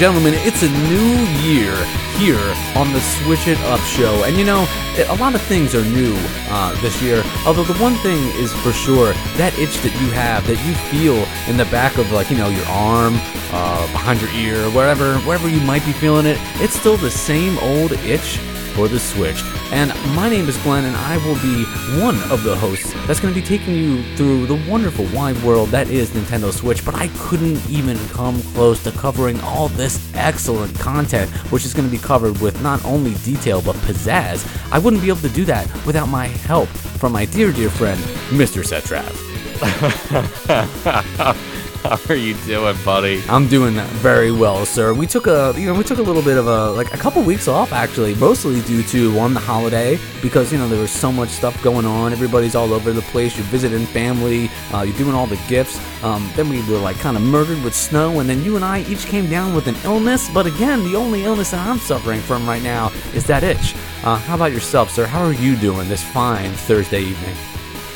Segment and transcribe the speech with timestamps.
[0.00, 1.12] Gentlemen, it's a new
[1.42, 1.76] year
[2.16, 2.40] here
[2.74, 4.24] on the Switch It Up show.
[4.24, 6.14] And you know, a lot of things are new
[6.48, 7.22] uh, this year.
[7.44, 11.16] Although the one thing is for sure that itch that you have, that you feel
[11.50, 13.16] in the back of like, you know, your arm,
[13.52, 17.58] uh, behind your ear, wherever, wherever you might be feeling it, it's still the same
[17.58, 18.40] old itch
[18.80, 19.42] for the Switch.
[19.72, 21.64] And my name is Glenn, and I will be
[22.00, 25.68] one of the hosts that's going to be taking you through the wonderful wide world
[25.68, 26.82] that is Nintendo Switch.
[26.82, 31.86] But I couldn't even come close to covering all this excellent content, which is going
[31.86, 34.48] to be covered with not only detail but pizzazz.
[34.72, 38.00] I wouldn't be able to do that without my help from my dear, dear friend,
[38.30, 38.64] Mr.
[38.64, 39.10] Setrap.
[41.84, 43.22] How are you doing, buddy?
[43.26, 44.92] I'm doing very well, sir.
[44.92, 47.22] We took a, you know, we took a little bit of a, like a couple
[47.22, 51.10] weeks off actually, mostly due to one the holiday because you know there was so
[51.10, 52.12] much stuff going on.
[52.12, 53.34] Everybody's all over the place.
[53.34, 54.50] You're visiting family.
[54.74, 55.80] Uh, you're doing all the gifts.
[56.04, 58.82] Um, then we were like kind of murdered with snow, and then you and I
[58.82, 60.28] each came down with an illness.
[60.34, 63.74] But again, the only illness that I'm suffering from right now is that itch.
[64.04, 65.06] Uh, how about yourself, sir?
[65.06, 67.36] How are you doing this fine Thursday evening?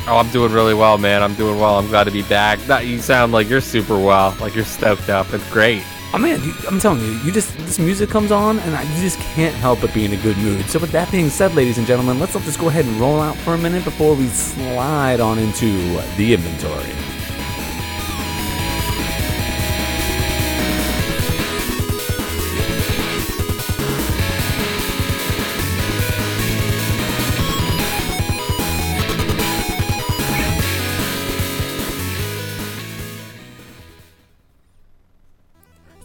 [0.06, 1.22] Oh, I'm doing really well, man.
[1.22, 1.78] I'm doing well.
[1.78, 2.58] I'm glad to be back.
[2.60, 5.32] That you sound like you're super well, like you're stoked up.
[5.32, 5.82] It's great.
[6.12, 9.18] Oh man, I'm telling you, you just this music comes on and I, you just
[9.18, 10.64] can't help but be in a good mood.
[10.66, 13.36] So with that being said, ladies and gentlemen, let's just go ahead and roll out
[13.38, 15.72] for a minute before we slide on into
[16.16, 17.13] the inventory.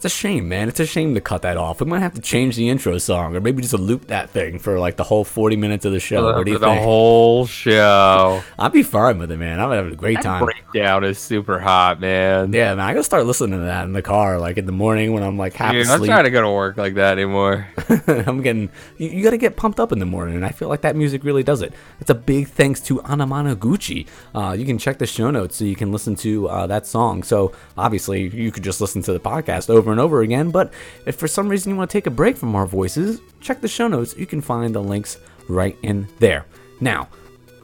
[0.00, 0.70] It's a shame, man.
[0.70, 1.78] It's a shame to cut that off.
[1.82, 4.78] We might have to change the intro song, or maybe just loop that thing for
[4.78, 6.26] like the whole 40 minutes of the show.
[6.26, 6.80] Uh, what do you the think?
[6.80, 8.42] whole show.
[8.58, 9.60] I'd be fine with it, man.
[9.60, 10.44] I'm having a great That time.
[10.46, 12.50] breakdown is super hot, man.
[12.50, 12.80] Yeah, man.
[12.80, 15.36] I gotta start listening to that in the car, like in the morning when I'm
[15.36, 16.08] like half Dude, I'm asleep.
[16.08, 17.68] trying to go to work like that anymore.
[18.06, 18.70] I'm getting.
[18.96, 20.96] You, you got to get pumped up in the morning, and I feel like that
[20.96, 21.74] music really does it.
[22.00, 24.06] It's a big thanks to Anamanaguchi.
[24.34, 27.22] Uh, you can check the show notes so you can listen to uh, that song.
[27.22, 30.50] So obviously, you could just listen to the podcast over and over again.
[30.50, 30.72] But
[31.06, 33.68] if for some reason you want to take a break from our voices, check the
[33.68, 34.16] show notes.
[34.16, 35.18] You can find the links
[35.48, 36.46] right in there.
[36.80, 37.08] Now.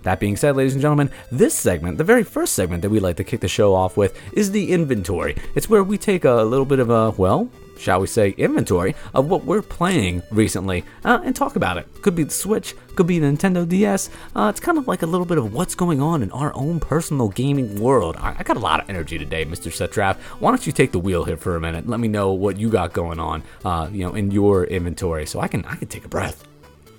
[0.03, 3.17] That being said, ladies and gentlemen, this segment, the very first segment that we like
[3.17, 5.35] to kick the show off with, is the inventory.
[5.57, 9.29] It's where we take a little bit of a, well, shall we say, inventory of
[9.29, 11.87] what we're playing recently uh, and talk about it.
[12.03, 14.11] Could be the Switch, could be Nintendo DS.
[14.35, 16.81] Uh, it's kind of like a little bit of what's going on in our own
[16.81, 18.17] personal gaming world.
[18.17, 19.71] I, I got a lot of energy today, Mr.
[19.71, 20.17] Setrap.
[20.41, 21.89] Why don't you take the wheel here for a minute?
[21.89, 25.41] Let me know what you got going on, uh, you know, in your inventory, so
[25.41, 26.47] I can I can take a breath.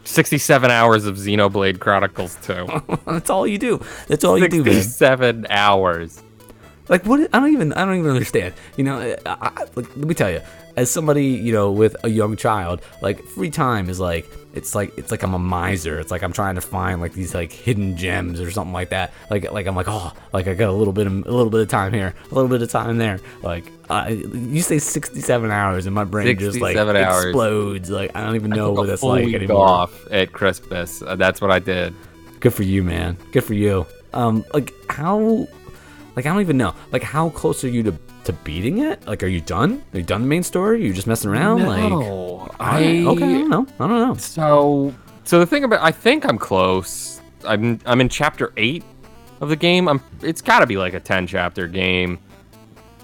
[0.08, 3.00] 67 hours of Xenoblade Chronicles 2.
[3.06, 3.82] That's all you do.
[4.08, 4.76] That's all you do, man.
[4.76, 6.24] 67 hours.
[6.90, 7.22] Like what?
[7.34, 7.74] I don't even.
[7.74, 8.54] I don't even understand.
[8.76, 10.42] You know, I, I, like, let me tell you.
[10.76, 14.98] As somebody, you know, with a young child, like free time is like it's like
[14.98, 16.00] it's like I'm a miser.
[16.00, 19.14] It's like I'm trying to find like these like hidden gems or something like that.
[19.30, 21.62] Like like I'm like oh like I got a little bit of a little bit
[21.62, 23.20] of time here, a little bit of time there.
[23.42, 27.26] Like I, you say 67 hours and my brain just like hours.
[27.26, 27.90] explodes.
[27.90, 29.68] Like I don't even know what that's like week anymore.
[29.68, 31.02] off at Christmas.
[31.02, 31.94] Uh, that's what I did.
[32.40, 33.18] Good for you, man.
[33.32, 33.86] Good for you.
[34.14, 35.48] Um, like how,
[36.18, 36.74] like I don't even know.
[36.92, 39.06] Like how close are you to to beating it?
[39.06, 39.84] Like, are you done?
[39.94, 40.82] Are you done the main story?
[40.82, 41.64] Are you just messing around?
[41.64, 43.68] Like, No, I I okay, I don't know.
[43.80, 44.16] I don't know.
[44.16, 47.22] So, so the thing about I think I'm close.
[47.46, 48.84] I'm I'm in chapter eight
[49.42, 49.88] of the game.
[49.88, 50.02] I'm.
[50.24, 52.18] It's got to be like a ten chapter game.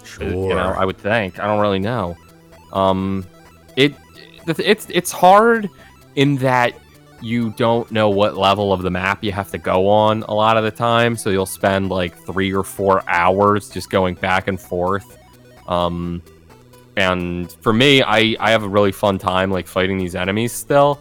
[0.03, 0.27] Sure.
[0.27, 1.39] You know, I would think.
[1.39, 2.17] I don't really know.
[2.73, 3.27] Um,
[3.75, 3.93] it
[4.47, 5.69] it's it's hard
[6.15, 6.73] in that
[7.23, 10.57] you don't know what level of the map you have to go on a lot
[10.57, 11.15] of the time.
[11.15, 15.17] So you'll spend like three or four hours just going back and forth.
[15.67, 16.21] Um,
[16.97, 20.99] and for me, I I have a really fun time like fighting these enemies still.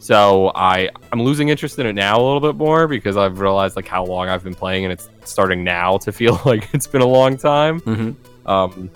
[0.00, 3.76] So I I'm losing interest in it now a little bit more because I've realized
[3.76, 7.02] like how long I've been playing and it's starting now to feel like it's been
[7.02, 7.80] a long time.
[7.82, 8.16] Mhm.
[8.46, 8.90] Um,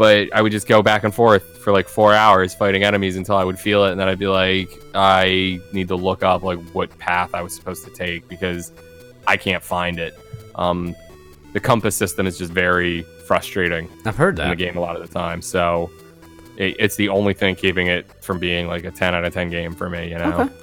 [0.00, 3.36] but I would just go back and forth for like four hours fighting enemies until
[3.36, 6.58] I would feel it, and then I'd be like, I need to look up like
[6.70, 8.72] what path I was supposed to take because
[9.26, 10.18] I can't find it.
[10.54, 10.96] Um,
[11.52, 14.96] the compass system is just very frustrating I've heard that in the game a lot
[14.96, 15.42] of the time.
[15.42, 15.90] So
[16.56, 19.50] it, it's the only thing keeping it from being like a 10 out of 10
[19.50, 20.32] game for me, you know?
[20.32, 20.54] Okay.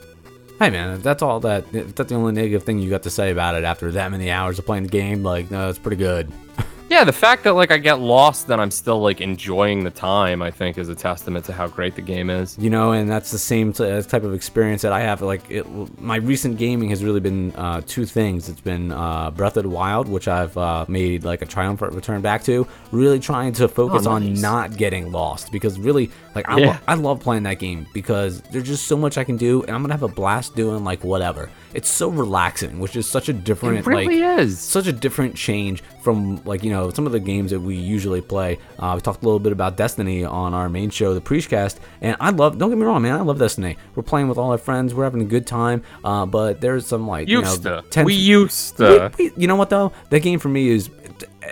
[0.58, 1.64] Hey man, if that's all that.
[1.76, 4.32] If that's the only negative thing you got to say about it after that many
[4.32, 6.32] hours of playing the game, like no, it's pretty good.
[6.90, 10.42] Yeah, the fact that like I get lost, then I'm still like enjoying the time.
[10.42, 12.58] I think is a testament to how great the game is.
[12.58, 15.42] you know and that's the same t- uh, type of experience that i have like
[15.50, 15.66] it,
[16.02, 19.70] my recent gaming has really been uh, two things it's been uh, breath of the
[19.70, 24.06] wild which i've uh, made like a triumphant return back to really trying to focus
[24.08, 26.68] Oh, on not getting lost because really like I, Yeah.
[26.68, 29.72] lo- I love playing that game because there's just so much i can do and
[29.76, 33.34] i'm gonna have a blast doing like whatever it's so relaxing which is such a
[33.34, 34.60] different It really like is.
[34.60, 38.22] such a different change from like you know some of the games that we usually
[38.22, 38.58] play.
[38.80, 42.16] Uh, we talked a little bit about Destiny on our main show, the Preachcast, and
[42.20, 42.58] I love.
[42.58, 43.78] Don't get me wrong, man, I love Destiny.
[43.96, 45.84] We're playing with all our friends, we're having a good time.
[46.04, 47.88] Uh, but there's some like Used you know, to.
[47.90, 49.12] 10 we used to.
[49.18, 49.92] we- we- you know what though?
[50.10, 50.90] That game for me is,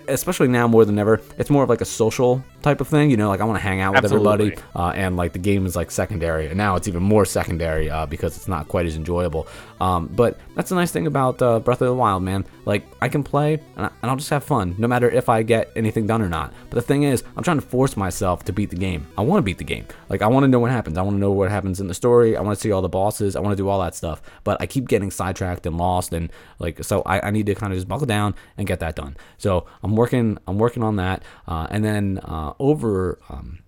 [0.07, 3.09] especially now more than ever, it's more of like a social type of thing.
[3.09, 5.65] You know, like I want to hang out with everybody, uh, and like the game
[5.65, 8.95] is like secondary, and now it's even more secondary uh, because it's not quite as
[8.95, 9.47] enjoyable.
[9.79, 12.45] Um, but that's the nice thing about uh, Breath of the Wild, man.
[12.65, 15.43] Like I can play and, I, and I'll just have fun, no matter if I
[15.43, 16.53] get anything done or not.
[16.69, 19.07] But the thing is, I'm trying to force myself to beat the game.
[19.17, 19.85] I want to beat the game.
[20.09, 20.97] Like I want to know what happens.
[20.97, 22.35] I want to know what happens in the story.
[22.35, 23.35] I want to see all the bosses.
[23.35, 24.21] I want to do all that stuff.
[24.43, 27.71] But I keep getting sidetracked and lost, and like so I, I need to kind
[27.71, 29.15] of just buckle down and get that done.
[29.37, 30.37] So I'm working.
[30.47, 31.23] I'm working on that.
[31.47, 33.19] Uh, and then uh, over.
[33.29, 33.59] Um,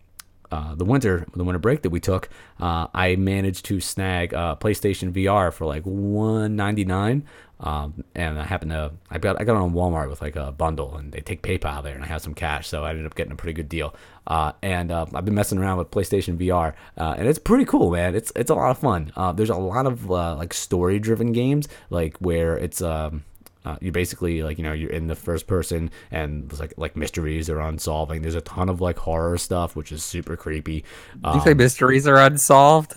[0.49, 2.29] uh, the winter the winter break that we took,
[2.61, 7.25] uh, I managed to snag uh, PlayStation VR for like 199
[7.59, 10.51] um, and I happened to I got I got it on Walmart with like a
[10.51, 13.15] bundle and they take PayPal there and I have some cash so I ended up
[13.15, 13.95] getting a pretty good deal.
[14.27, 17.91] Uh, and uh, I've been messing around with PlayStation VR uh, and it's pretty cool,
[17.91, 18.13] man.
[18.15, 19.11] It's it's a lot of fun.
[19.15, 23.23] Uh, there's a lot of uh, like story driven games like where it's um,
[23.65, 26.95] uh, you basically like you know you're in the first person and there's like like
[26.95, 28.21] mysteries are unsolving.
[28.21, 30.83] There's a ton of like horror stuff which is super creepy.
[31.15, 32.93] you Um, say mysteries are unsolved?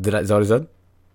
[0.00, 0.68] did I, is that what I said?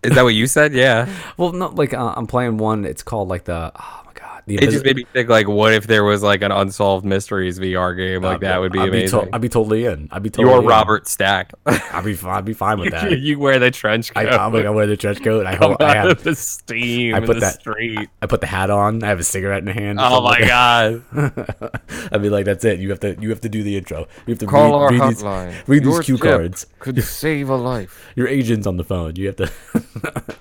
[0.03, 0.73] Is that what you said?
[0.73, 1.07] Yeah.
[1.37, 2.85] Well, no, like uh, I'm playing one.
[2.85, 4.02] It's called like the oh
[4.45, 7.59] the It just made me think like, what if there was like an unsolved mysteries
[7.59, 8.21] VR game?
[8.23, 9.19] Like that would be I'd amazing.
[9.21, 10.09] Be to- I'd be totally in.
[10.11, 10.53] I'd be totally.
[10.53, 10.67] You're in.
[10.67, 11.53] Robert Stack.
[11.65, 12.17] I'd be.
[12.25, 13.17] I'd be fine with that.
[13.19, 14.27] you wear the trench coat.
[14.27, 15.45] I'm gonna wear the trench coat.
[15.45, 16.17] I Come hope I out have.
[16.17, 18.09] of the steam I in put the that- street.
[18.21, 19.03] I put the hat on.
[19.03, 19.99] I have a cigarette in the hand.
[20.01, 21.03] Oh my like god!
[22.11, 22.79] I'd be like, that's it.
[22.79, 23.15] You have to.
[23.19, 24.07] You have to do the intro.
[24.27, 25.67] You have to Call our read, read these, hotline.
[25.67, 26.65] read these cue cards.
[26.79, 28.11] Could save a life.
[28.15, 29.15] Your agent's on the phone.
[29.15, 29.51] You have to.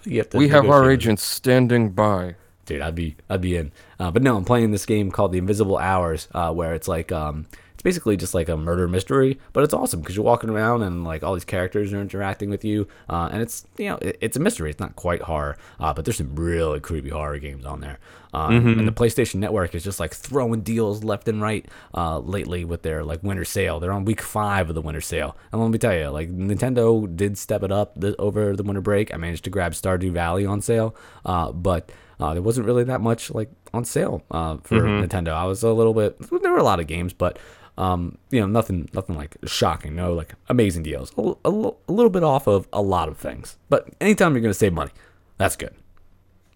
[0.04, 0.38] you have to.
[0.38, 2.34] We have our agents standing by.
[2.64, 3.72] dude i'd be i'd be in
[4.02, 7.12] uh, but no i'm playing this game called the invisible hours uh, where it's like
[7.12, 7.46] um
[7.82, 11.02] it's basically just like a murder mystery but it's awesome because you're walking around and
[11.02, 14.36] like all these characters are interacting with you uh, and it's you know it, it's
[14.36, 14.70] a mystery.
[14.70, 17.98] It's not quite horror uh, but there's some really creepy horror games on there.
[18.34, 22.64] Uh, and the playstation network is just like throwing deals left and right uh, lately
[22.64, 23.78] with their like winter sale.
[23.78, 25.36] They're on week five of the winter sale.
[25.50, 28.80] And let me tell you like nintendo did step it up th- over the winter
[28.80, 29.12] break.
[29.12, 30.94] I managed to grab stardew valley on sale
[31.24, 31.90] uh, but
[32.20, 35.28] uh, there wasn't really that much like on sale uh, for Nintendo.
[35.28, 36.18] I was a little bit.
[36.42, 37.38] There were a lot of games, but
[37.78, 39.94] um, you know, nothing, nothing like shocking.
[39.94, 41.12] No, like amazing deals.
[41.16, 43.56] A little bit off of a lot of things.
[43.68, 44.90] But anytime you're gonna save money,
[45.38, 45.74] that's good.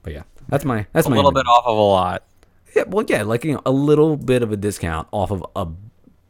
[0.03, 2.25] But yeah, that's my that's A my little bit off of a lot.
[2.75, 5.67] Yeah, well, yeah, like you know, a little bit of a discount off of a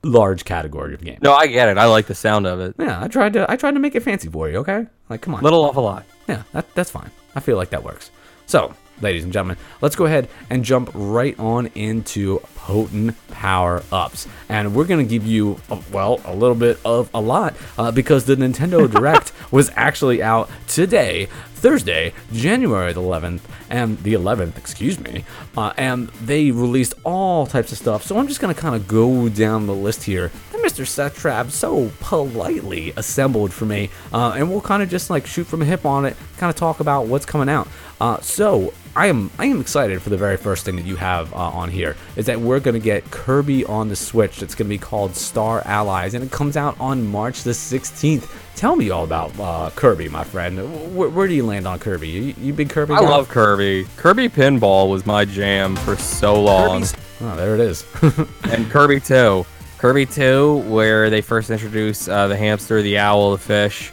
[0.04, 1.20] large category of games.
[1.20, 1.76] No, I get it.
[1.78, 2.76] I like the sound of it.
[2.78, 4.58] Yeah, I tried to I tried to make it fancy for you.
[4.58, 5.42] Okay, like come on.
[5.42, 6.04] Little off a lot.
[6.28, 7.10] Yeah, that, that's fine.
[7.34, 8.10] I feel like that works.
[8.46, 14.26] So, ladies and gentlemen, let's go ahead and jump right on into potent power ups.
[14.48, 17.90] And we're going to give you, uh, well, a little bit of a lot uh,
[17.92, 24.56] because the Nintendo Direct was actually out today, Thursday, January the 11th, and the 11th,
[24.58, 25.24] excuse me.
[25.56, 28.04] Uh, and they released all types of stuff.
[28.04, 30.86] So I'm just to kind of go down the list here that Mr.
[30.86, 33.90] Seth Trav so politely assembled for me.
[34.12, 36.56] Uh, and we'll kind of just like shoot from a hip on it, kind of
[36.56, 37.68] talk about what's coming out.
[38.00, 41.32] Uh, so I am I am excited for the very first thing that you have
[41.34, 44.42] uh, on here is that we're gonna get Kirby on the Switch.
[44.42, 48.26] It's gonna be called Star Allies, and it comes out on March the 16th.
[48.56, 50.96] Tell me all about uh, Kirby, my friend.
[50.96, 52.08] Where, where do you land on Kirby?
[52.08, 52.94] You, you big Kirby?
[52.94, 53.08] I guy?
[53.10, 53.86] love Kirby.
[53.98, 56.80] Kirby Pinball was my jam for so long.
[56.82, 57.84] Kirby's- Oh, there it is.
[58.44, 59.44] and Kirby 2.
[59.78, 63.90] Kirby 2, where they first introduce uh, the hamster, the owl, the fish.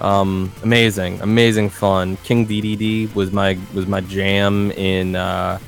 [0.00, 2.16] Um, amazing, amazing fun.
[2.18, 5.58] King Dedede was my was my jam in uh,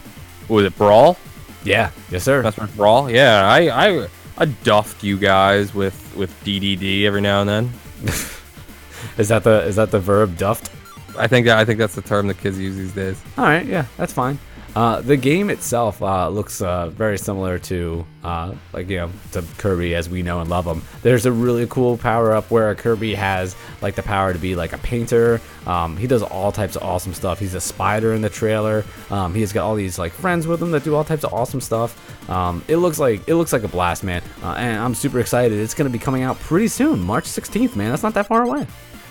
[0.48, 1.16] what was it Brawl?
[1.62, 2.42] yeah, yes sir.
[2.42, 3.10] That's what Brawl.
[3.10, 3.68] Yeah, I
[4.00, 4.08] I
[4.38, 7.72] I duffed you guys with with Dedede every now and then.
[9.18, 10.70] Is that the is that the verb duffed?
[11.16, 13.22] I think I think that's the term the kids use these days.
[13.38, 14.38] All right, yeah, that's fine.
[14.74, 19.44] Uh, the game itself uh, looks uh, very similar to, uh, like you know, to
[19.58, 20.82] Kirby as we know and love him.
[21.02, 24.72] There's a really cool power up where Kirby has like the power to be like
[24.72, 25.40] a painter.
[25.66, 27.38] Um, he does all types of awesome stuff.
[27.38, 28.84] He's a spider in the trailer.
[29.10, 31.60] Um, he's got all these like friends with him that do all types of awesome
[31.60, 32.28] stuff.
[32.28, 35.58] Um, it looks like it looks like a blast, man, uh, and I'm super excited.
[35.58, 37.90] It's gonna be coming out pretty soon, March 16th, man.
[37.90, 38.66] That's not that far away.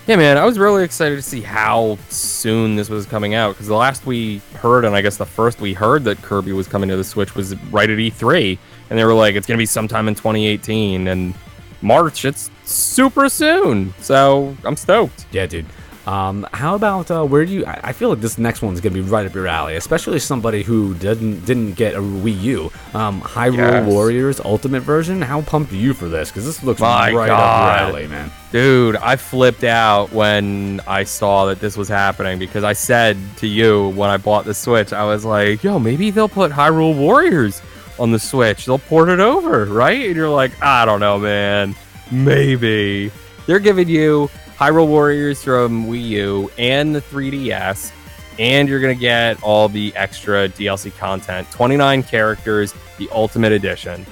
[0.06, 3.68] Yeah, man, I was really excited to see how soon this was coming out because
[3.68, 6.90] the last we heard, and I guess the first we heard that Kirby was coming
[6.90, 8.58] to the Switch was right at E3,
[8.90, 11.32] and they were like, it's gonna be sometime in 2018, and
[11.80, 13.94] March, it's super soon.
[14.00, 15.24] So I'm stoked.
[15.32, 15.64] Yeah, dude.
[16.06, 17.64] Um, how about uh, where do you?
[17.64, 20.62] I I feel like this next one's gonna be right up your alley, especially somebody
[20.62, 22.70] who didn't didn't get a Wii U.
[22.92, 23.86] Um, Hyrule Yes.
[23.90, 25.22] Warriors Ultimate version.
[25.22, 26.30] How pumped are you for this?
[26.30, 28.30] Because this looks My right up your alley, man.
[28.52, 33.46] Dude, I flipped out when I saw that this was happening because I said to
[33.46, 37.62] you when I bought the Switch, I was like, yo, maybe they'll put Hyrule Warriors
[37.98, 38.66] on the Switch.
[38.66, 40.06] They'll port it over, right?
[40.06, 41.74] And you're like, I don't know, man.
[42.12, 43.10] Maybe.
[43.46, 44.30] They're giving you
[44.64, 47.92] Hyrule Warriors from Wii U and the 3DS,
[48.38, 54.06] and you're going to get all the extra DLC content 29 characters, the Ultimate Edition.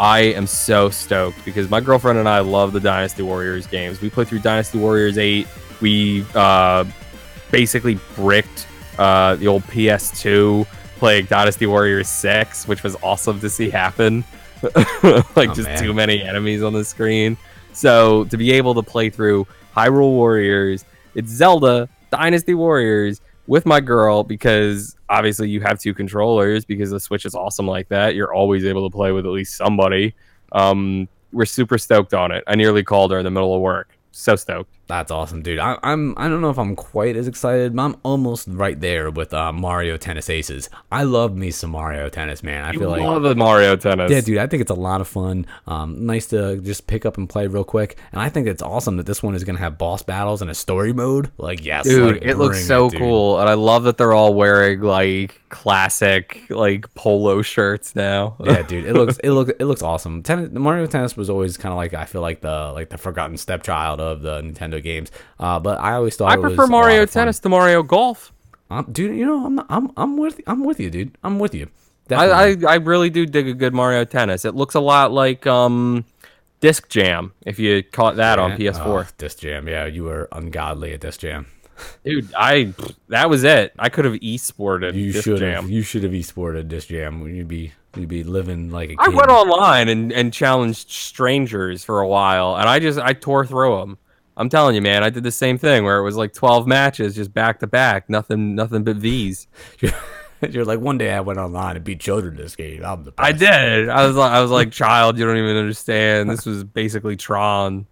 [0.00, 4.00] I am so stoked because my girlfriend and I love the Dynasty Warriors games.
[4.00, 5.46] We played through Dynasty Warriors 8.
[5.80, 6.84] We uh,
[7.52, 8.66] basically bricked
[8.98, 10.66] uh, the old PS2
[10.98, 14.24] playing Dynasty Warriors 6, which was awesome to see happen.
[14.64, 14.74] like
[15.50, 15.78] Oh, just man.
[15.80, 17.36] too many enemies on the screen.
[17.72, 23.80] So to be able to play through Hyrule Warriors, it's Zelda Dynasty Warriors with my
[23.80, 28.14] girl because obviously you have two controllers because the Switch is awesome like that.
[28.14, 30.14] You're always able to play with at least somebody.
[30.52, 32.44] Um, we're super stoked on it.
[32.46, 33.96] I nearly called her in the middle of work.
[34.12, 34.70] So stoked.
[34.92, 35.58] That's awesome, dude.
[35.58, 39.10] I, I'm I don't know if I'm quite as excited, but I'm almost right there
[39.10, 40.68] with uh, Mario Tennis Aces.
[40.90, 42.62] I love me some Mario Tennis, man.
[42.62, 44.10] I You feel like love the Mario Tennis.
[44.10, 45.46] Yeah, dude, I think it's a lot of fun.
[45.66, 47.96] Um, nice to just pick up and play real quick.
[48.12, 50.50] And I think it's awesome that this one is going to have boss battles and
[50.50, 51.30] a story mode.
[51.38, 51.84] Like, yes.
[51.84, 53.00] Dude, like, it looks so dude.
[53.00, 58.36] cool, and I love that they're all wearing like classic like polo shirts now.
[58.44, 60.22] yeah, dude, it looks it looks it looks awesome.
[60.22, 63.38] Tennis, Mario Tennis was always kind of like I feel like the like the forgotten
[63.38, 65.10] stepchild of the Nintendo games.
[65.38, 67.06] Uh, but I always thought I prefer Mario.
[67.06, 68.32] Tennis to Mario Golf.
[68.70, 69.16] Um, dude.
[69.16, 71.16] You know, I'm not, I'm I'm with I'm with you, dude.
[71.22, 71.68] I'm with you.
[72.10, 74.44] I, I I really do dig a good Mario Tennis.
[74.44, 76.04] It looks a lot like um
[76.60, 78.80] Disc Jam if you caught that on PS4.
[78.84, 79.68] Oh, Disc Jam.
[79.68, 81.46] Yeah, you were ungodly at Disc Jam.
[82.04, 82.72] Dude, I
[83.08, 83.72] that was it.
[83.78, 85.68] I could have e-sported You should have.
[85.68, 87.26] You should have esported Disc Jam.
[87.26, 89.16] You'd be you'd be living like a I king.
[89.16, 93.78] went online and, and challenged strangers for a while, and I just I tore through
[93.80, 93.98] them.
[94.36, 97.14] I'm telling you, man, I did the same thing where it was like 12 matches
[97.14, 99.46] just back to back, nothing nothing but V's.
[100.50, 102.84] You're like one day I went online and beat children this game.
[102.84, 103.24] I'm the best.
[103.24, 103.88] I did.
[103.88, 106.28] I was like I was like, child, you don't even understand.
[106.28, 107.86] This was basically Tron.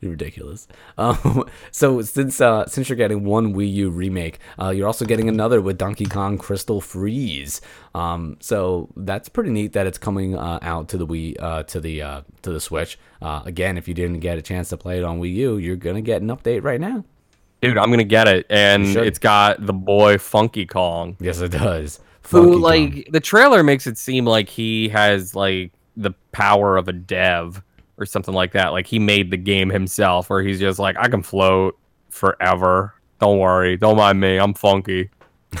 [0.00, 0.68] You're ridiculous.
[0.98, 5.28] Um, so since uh, since you're getting one Wii U remake, uh, you're also getting
[5.28, 7.60] another with Donkey Kong Tropical Freeze.
[7.94, 11.80] Um, so that's pretty neat that it's coming uh, out to the Wii uh, to
[11.80, 12.98] the uh, to the Switch.
[13.20, 15.76] Uh, again, if you didn't get a chance to play it on Wii U, you're
[15.76, 17.04] gonna get an update right now.
[17.60, 21.18] Dude, I'm gonna get it, and it's got the boy Funky Kong.
[21.20, 22.00] Yes, it does.
[22.28, 23.04] Who Funky like Kong.
[23.10, 27.62] the trailer makes it seem like he has like the power of a dev
[27.98, 28.68] or something like that.
[28.68, 31.78] Like he made the game himself, or he's just like, I can float
[32.10, 32.94] forever.
[33.20, 34.36] Don't worry, don't mind me.
[34.38, 35.10] I'm funky.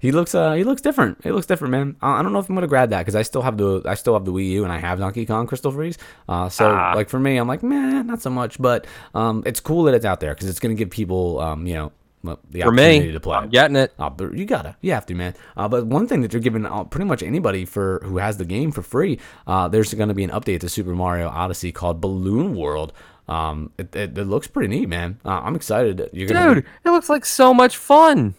[0.00, 1.22] He looks uh he looks different.
[1.24, 1.96] He looks different, man.
[2.02, 3.94] I I don't know if I'm gonna grab that because I still have the I
[3.94, 5.96] still have the Wii U and I have Donkey Kong Tropical Freeze.
[6.28, 6.92] Uh, so Ah.
[6.94, 8.60] like for me, I'm like, man, not so much.
[8.60, 11.72] But um, it's cool that it's out there because it's gonna give people um, you
[11.74, 11.92] know,
[12.24, 13.36] the For opportunity me, to play.
[13.36, 13.92] I'm getting it.
[13.98, 15.34] Uh, but you gotta, you have to, man.
[15.56, 18.44] Uh, but one thing that you're giving uh, pretty much anybody for who has the
[18.44, 22.00] game for free, uh, there's going to be an update to Super Mario Odyssey called
[22.00, 22.92] Balloon World.
[23.28, 25.18] Um, it, it, it looks pretty neat, man.
[25.24, 26.10] Uh, I'm excited.
[26.12, 28.34] You're gonna, Dude, it looks like so much fun.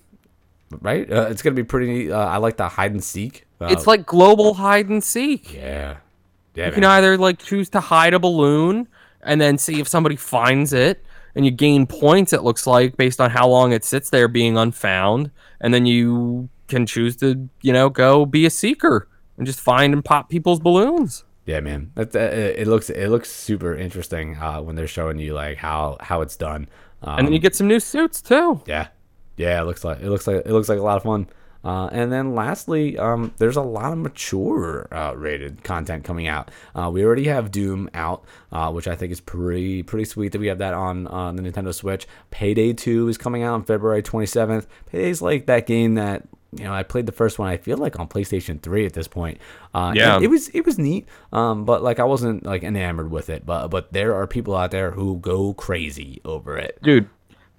[0.82, 1.12] right?
[1.12, 2.12] Uh, it's gonna be pretty neat.
[2.12, 3.46] Uh, I like the hide and seek.
[3.62, 5.54] It's like global hide and seek.
[5.54, 5.98] yeah,
[6.56, 6.74] yeah, You man.
[6.74, 8.88] can either like choose to hide a balloon
[9.22, 11.04] and then see if somebody finds it,
[11.36, 12.34] and you gain points.
[12.34, 16.50] It looks like based on how long it sits there being unfound, and then you
[16.68, 20.60] can choose to you know go be a seeker and just find and pop people's
[20.60, 21.24] balloons.
[21.46, 21.92] Yeah, man.
[21.96, 25.98] Uh, it it looks it looks super interesting uh, when they're showing you like how
[26.00, 26.68] how it's done.
[27.04, 28.62] Um, And then you get some new suits too.
[28.66, 28.88] Yeah,
[29.38, 29.62] yeah.
[29.62, 31.28] It looks like it looks like it looks like a lot of fun.
[31.66, 36.52] Uh, and then lastly, um, there's a lot of mature uh, rated content coming out.
[36.76, 40.40] Uh, we already have Doom out, uh, which I think is pretty pretty sweet that
[40.40, 42.06] we have that on on the Nintendo Switch.
[42.30, 44.68] Payday 2 is coming out on February 27th.
[44.92, 46.24] Payday's like that game that
[46.56, 47.50] you know, I played the first one.
[47.50, 49.40] I feel like on PlayStation Three at this point.
[49.74, 50.20] Uh, Yeah.
[50.22, 51.08] it was it was neat.
[51.34, 53.46] Um, but like I wasn't like enamored with it.
[53.46, 56.78] But but there are people out there who go crazy over it.
[56.84, 57.10] dude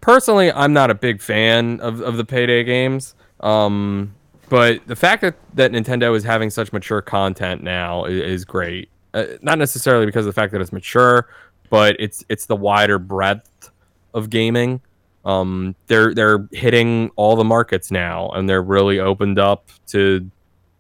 [0.03, 4.15] personally i'm not a big fan of, of the payday games um
[4.49, 8.89] but the fact that, that nintendo is having such mature content now is, is great.
[9.15, 11.29] Uh, not necessarily because of the fact that it's mature
[11.71, 13.71] but it's it's the wider breadth
[14.15, 14.81] of gaming.
[15.25, 20.31] Um they're they're hitting all the markets now and they're really opened up to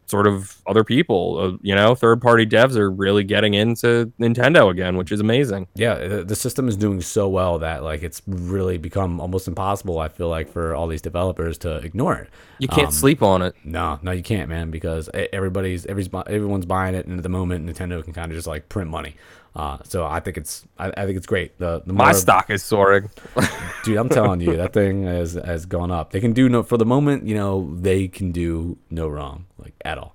[0.07, 4.71] sort of other people uh, you know third party devs are really getting into nintendo
[4.71, 8.23] again which is amazing Yeah, the, the system is doing so well that like it's
[8.27, 9.99] really become almost impossible.
[9.99, 12.29] I feel like for all these developers to ignore it.
[12.59, 16.67] you can't Um, sleep on it No, no, you can't, man, because everybody's bu- everyone's
[16.67, 19.15] buying it, and at the moment, Nintendo can kind of just like print money.
[19.57, 21.59] Uh, so I think it's I, I think it's great.
[21.59, 23.09] The the my stock is soaring
[23.85, 26.11] dude, I'm telling you, that thing has has gone up.
[26.11, 29.73] They can do no for the moment, you know, they can do no wrong, like
[29.83, 30.15] at all.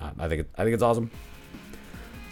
[0.00, 1.10] Uh, I think it, I think it's awesome.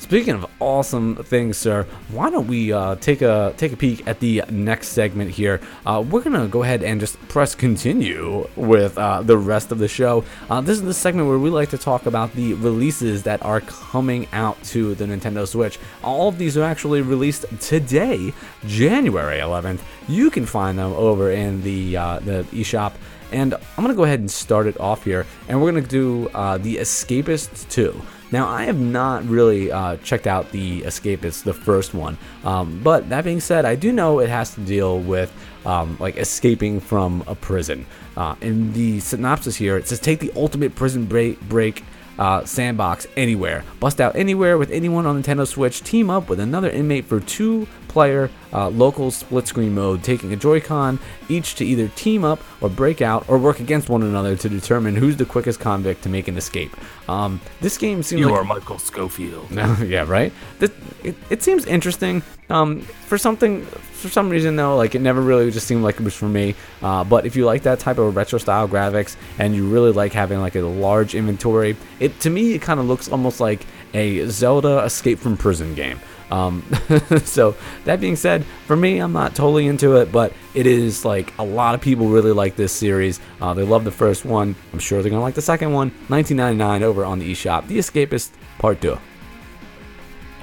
[0.09, 4.21] Speaking of awesome things, sir, why don't we uh, take a take a peek at
[4.21, 5.61] the next segment here?
[5.85, 9.87] Uh, we're gonna go ahead and just press continue with uh, the rest of the
[9.87, 10.25] show.
[10.49, 13.61] Uh, this is the segment where we like to talk about the releases that are
[13.61, 15.79] coming out to the Nintendo Switch.
[16.03, 18.33] All of these are actually released today,
[18.65, 19.81] January 11th.
[20.09, 22.95] You can find them over in the uh, the eShop.
[23.31, 26.57] And I'm gonna go ahead and start it off here, and we're gonna do uh,
[26.57, 28.01] the Escapists 2.
[28.31, 33.09] Now, I have not really uh, checked out the Escapists, the first one, um, but
[33.09, 35.33] that being said, I do know it has to deal with
[35.65, 37.87] um, like escaping from a prison.
[38.17, 41.85] Uh, in the synopsis here, it says take the ultimate prison break, break
[42.19, 46.69] uh, sandbox anywhere, bust out anywhere with anyone on Nintendo Switch, team up with another
[46.69, 51.89] inmate for two player uh, local split screen mode, taking a Joy-Con each to either
[51.89, 55.61] team up or break out or work against one another to determine who's the quickest
[55.61, 56.75] convict to make an escape.
[57.09, 59.51] Um, this game seems like You are Michael Schofield.
[59.51, 60.33] yeah, right.
[60.59, 60.71] This,
[61.03, 62.23] it, it seems interesting.
[62.51, 66.03] Um, for something, for some reason though, like it never really just seemed like it
[66.03, 66.55] was for me.
[66.83, 70.15] Uh, but if you like that type of retro style graphics and you really like
[70.15, 74.27] having like a large inventory, it to me it kind of looks almost like a
[74.29, 76.01] Zelda Escape from Prison game.
[76.31, 76.65] Um,
[77.25, 81.33] so that being said, for me, I'm not totally into it, but it is like
[81.39, 83.21] a lot of people really like this series.
[83.41, 84.55] Uh, they love the first one.
[84.73, 85.91] I'm sure they're gonna like the second one.
[86.09, 87.67] 19.99 over on the eShop.
[87.67, 88.99] The Escapist Part Two.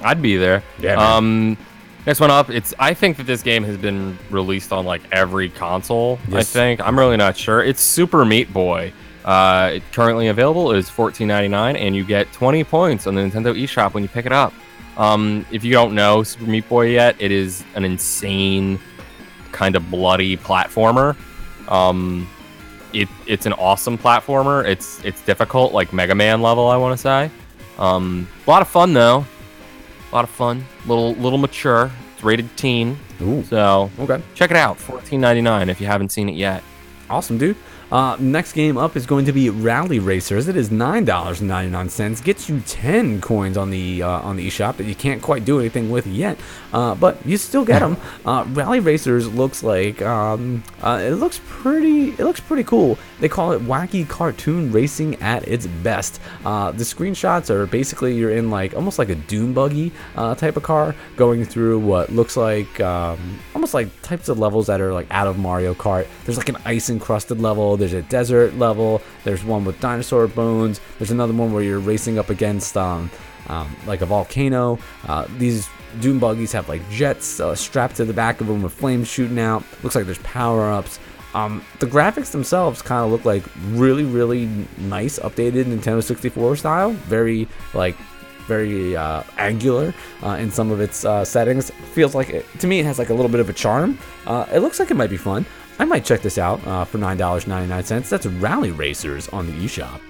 [0.02, 0.62] I'd be there.
[0.78, 0.98] Yeah, man.
[0.98, 1.58] Um,
[2.06, 2.50] next one up.
[2.50, 2.74] It's.
[2.78, 6.18] I think that this game has been released on like every console.
[6.32, 6.80] I think.
[6.80, 7.62] I'm really not sure.
[7.62, 8.92] It's Super Meat Boy.
[9.24, 14.04] Uh, currently available is $14.99, and you get 20 points on the Nintendo eShop when
[14.04, 14.52] you pick it up.
[14.96, 18.78] Um, if you don't know Super Meat Boy yet, it is an insane,
[19.52, 21.16] kind of bloody platformer.
[21.68, 22.28] Um,
[22.92, 24.64] it, it's an awesome platformer.
[24.66, 27.30] It's it's difficult, like Mega Man level, I want to say.
[27.78, 29.26] Um, a lot of fun though.
[30.10, 30.64] A lot of fun.
[30.86, 31.90] Little little mature.
[32.14, 32.96] It's rated teen.
[33.20, 33.42] Ooh.
[33.44, 34.22] So Okay.
[34.34, 34.78] check it out.
[34.78, 36.62] Fourteen ninety nine if you haven't seen it yet.
[37.10, 37.56] Awesome, dude.
[37.90, 40.48] Uh, next game up is going to be Rally Racers.
[40.48, 42.20] It is nine dollars and ninety nine cents.
[42.20, 45.60] Gets you ten coins on the uh, on the eShop that you can't quite do
[45.60, 46.36] anything with yet,
[46.72, 47.96] uh, but you still get them.
[48.24, 52.10] Uh, Rally Racers looks like um, uh, it looks pretty.
[52.10, 52.98] It looks pretty cool.
[53.20, 56.20] They call it wacky cartoon racing at its best.
[56.44, 60.56] Uh, the screenshots are basically you're in like almost like a dune buggy uh, type
[60.56, 64.92] of car going through what looks like um, almost like types of levels that are
[64.92, 66.06] like out of Mario Kart.
[66.26, 67.78] There's like an ice encrusted level.
[67.78, 69.00] There's a desert level.
[69.24, 70.78] There's one with dinosaur bones.
[70.98, 73.10] There's another one where you're racing up against um,
[73.48, 74.78] um, like a volcano.
[75.08, 75.70] Uh, these
[76.02, 79.38] Doom buggies have like jets uh, strapped to the back of them with flames shooting
[79.38, 79.64] out.
[79.82, 80.98] Looks like there's power ups.
[81.32, 86.90] Um, the graphics themselves kind of look like really, really nice, updated Nintendo 64 style.
[86.92, 87.96] Very like
[88.46, 91.70] very uh, angular uh, in some of its uh, settings.
[91.92, 93.98] Feels like it, to me it has like a little bit of a charm.
[94.26, 95.44] Uh, it looks like it might be fun.
[95.78, 98.08] I might check this out uh, for nine dollars ninety nine cents.
[98.08, 100.00] That's Rally Racers on the eShop.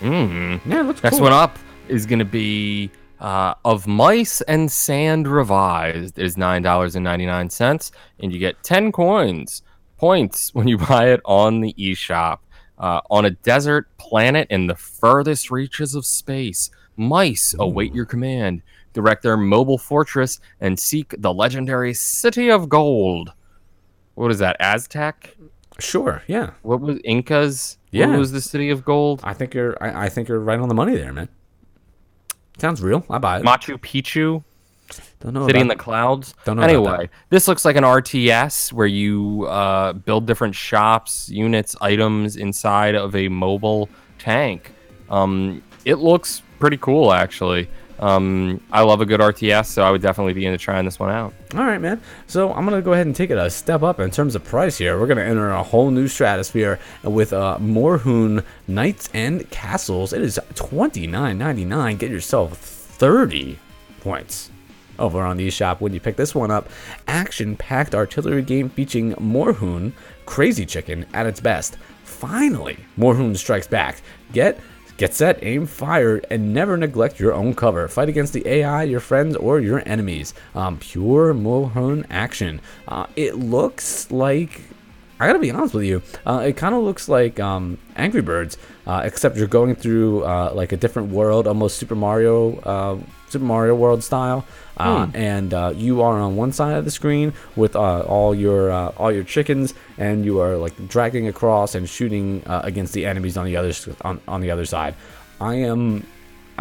[0.00, 0.60] Mm.
[0.66, 1.24] Yeah, it looks Next cool.
[1.24, 2.90] one up is going to be
[3.20, 6.18] uh, of Mice and Sand Revised.
[6.18, 9.62] It is nine dollars and ninety nine cents, and you get ten coins
[9.96, 12.38] points when you buy it on the eShop.
[12.76, 18.62] Uh, on a desert planet in the furthest reaches of space, mice await your command.
[18.92, 23.32] Direct their mobile fortress and seek the legendary City of Gold.
[24.14, 24.56] What is that?
[24.60, 25.36] Aztec?
[25.80, 26.50] Sure, yeah.
[26.62, 27.78] What was Incas?
[27.90, 28.06] Yeah.
[28.06, 29.20] What was the City of Gold?
[29.24, 29.76] I think you're.
[29.82, 31.28] I, I think you're right on the money there, man.
[32.58, 33.04] Sounds real.
[33.10, 33.44] I buy it.
[33.44, 34.44] Machu Picchu.
[35.20, 35.46] Don't know.
[35.46, 36.34] City in the Clouds.
[36.44, 41.28] Don't know about Anyway, this looks like an RTS where you uh, build different shops,
[41.28, 44.72] units, items inside of a mobile tank.
[45.10, 47.68] Um, it looks pretty cool, actually.
[47.98, 51.10] Um, I love a good RTS, so I would definitely be into trying this one
[51.10, 51.34] out.
[51.54, 52.00] All right, man.
[52.26, 54.78] So I'm gonna go ahead and take it a step up in terms of price
[54.78, 54.98] here.
[54.98, 60.14] We're gonna enter a whole new stratosphere with uh, Moorhuhn Knights and Castles.
[60.14, 61.98] It is $29.99.
[61.98, 63.58] Get yourself 30
[64.00, 64.50] points
[64.98, 66.70] over on the shop when you pick this one up.
[67.06, 69.92] Action-packed artillery game featuring Moorhuhn,
[70.24, 71.76] Crazy Chicken at its best.
[72.04, 74.00] Finally, Moorhuhn strikes back.
[74.32, 74.58] Get
[74.96, 77.88] Get set, aim, fire, and never neglect your own cover.
[77.88, 80.34] Fight against the AI, your friends, or your enemies.
[80.54, 82.60] Um, pure Moorhuhn action.
[82.86, 84.60] Uh, it looks like.
[85.20, 86.02] I gotta be honest with you.
[86.26, 90.52] Uh, it kind of looks like um, Angry Birds, uh, except you're going through uh,
[90.54, 92.98] like a different world, almost Super Mario, uh,
[93.28, 94.44] Super Mario World style.
[94.76, 98.72] Uh, And uh, you are on one side of the screen with uh, all your
[98.72, 103.06] uh, all your chickens, and you are like dragging across and shooting uh, against the
[103.06, 103.72] enemies on the other
[104.02, 104.94] on, on the other side.
[105.40, 106.04] I am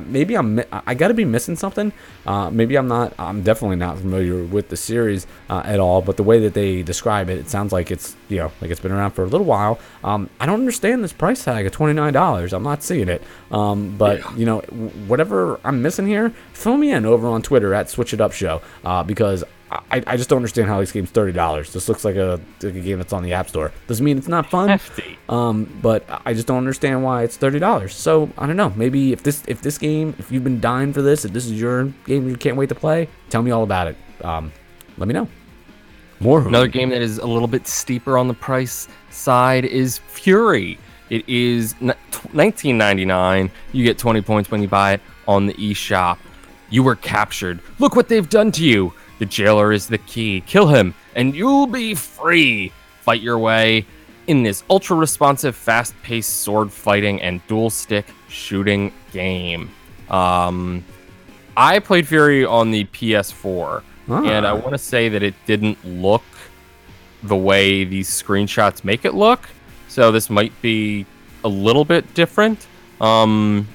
[0.02, 1.92] maybe I'm I got to be missing something.
[2.26, 3.14] Uh, maybe I'm not.
[3.20, 6.02] I'm definitely not familiar with the series uh, at all.
[6.02, 8.80] But the way that they describe it, it sounds like it's you know like it's
[8.80, 9.80] been around for a little while.
[10.04, 12.54] Um, I don't understand this price tag of twenty nine dollars.
[12.54, 13.22] I'm not seeing it.
[13.52, 14.60] Um, but you know
[15.08, 18.62] whatever I'm missing here, fill me in over on Twitter at Switch It Up Show
[18.84, 19.44] uh, because.
[19.90, 21.74] I, I just don't understand how this game's thirty dollars.
[21.74, 23.72] This looks like a, like a game that's on the App Store.
[23.88, 24.80] Doesn't mean it's not fun.
[25.28, 25.34] Hefty.
[25.36, 27.96] Um, but I just don't understand why it's thirty dollars.
[27.96, 28.72] So I don't know.
[28.76, 31.60] Maybe if this if this game, if you've been dying for this, if this is
[31.60, 33.96] your game you can't wait to play, tell me all about it.
[34.24, 34.52] Um,
[34.98, 35.28] let me know.
[36.20, 40.78] More Another game that is a little bit steeper on the price side is Furi.
[41.10, 43.52] It is n- t- 19.99.
[43.74, 46.18] You get 20 points when you buy it on the eShop.
[46.70, 47.60] You were captured.
[47.80, 48.94] Look what they've done to you.
[49.20, 50.42] The jailer is the key.
[50.48, 52.72] Kill him, and you'll be free.
[53.02, 53.86] Fight your way
[54.28, 59.70] in this ultra responsive, fast paced sword fighting and dual stick shooting game.
[60.10, 60.84] Um,
[61.58, 64.56] I played Furi on the PS4, and I Ah.
[64.56, 66.24] want to say that it didn't look
[67.22, 69.48] the way these screenshots make it look.
[69.88, 71.06] So this might be
[71.44, 72.66] a little bit different.
[73.00, 73.68] Um,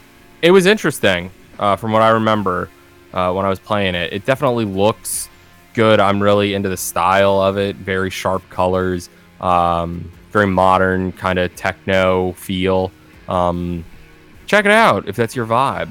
[0.43, 2.69] it was interesting uh, from what I remember
[3.15, 4.13] uh, when I was playing it.
[4.13, 5.29] It definitely looks
[5.75, 5.99] good.
[6.01, 7.77] I'm really into the style of it.
[7.77, 9.09] Very sharp colors,
[9.41, 12.91] um, very modern kind of techno feel.
[13.29, 13.85] Um,
[14.47, 15.91] check it out if that's your vibe.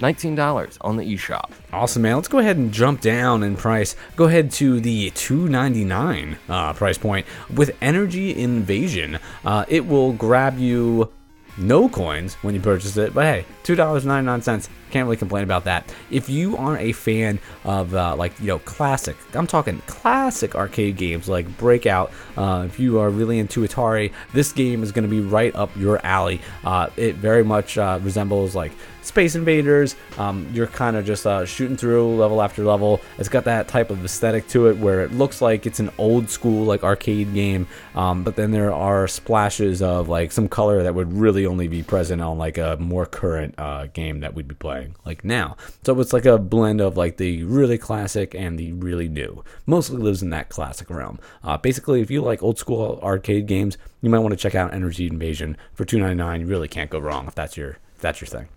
[0.00, 1.50] $19 on the eShop.
[1.72, 2.16] Awesome, man.
[2.16, 3.96] Let's go ahead and jump down in price.
[4.16, 9.18] Go ahead to the $2.99 uh, price point with Energy Invasion.
[9.44, 11.10] Uh, it will grab you
[11.56, 14.68] no coins when you purchase it, but hey, $2.99.
[14.90, 15.92] Can't really complain about that.
[16.10, 20.96] If you are a fan of uh, like you know classic, I'm talking classic arcade
[20.96, 22.12] games like Breakout.
[22.36, 25.74] Uh, if you are really into Atari, this game is going to be right up
[25.76, 26.40] your alley.
[26.62, 28.70] Uh, it very much uh, resembles like
[29.02, 29.96] Space Invaders.
[30.16, 33.00] Um, you're kind of just uh, shooting through level after level.
[33.18, 36.30] It's got that type of aesthetic to it where it looks like it's an old
[36.30, 40.94] school like arcade game, um, but then there are splashes of like some color that
[40.94, 44.54] would really only be present on like a more current uh, game that we'd be
[44.54, 45.56] playing like now.
[45.84, 49.44] So it's like a blend of like the really classic and the really new.
[49.66, 51.18] Mostly lives in that classic realm.
[51.42, 54.74] Uh, basically, if you like old school arcade games, you might want to check out
[54.74, 56.40] Energy Invasion for $2.99.
[56.40, 58.48] You really can't go wrong if that's your if that's your thing.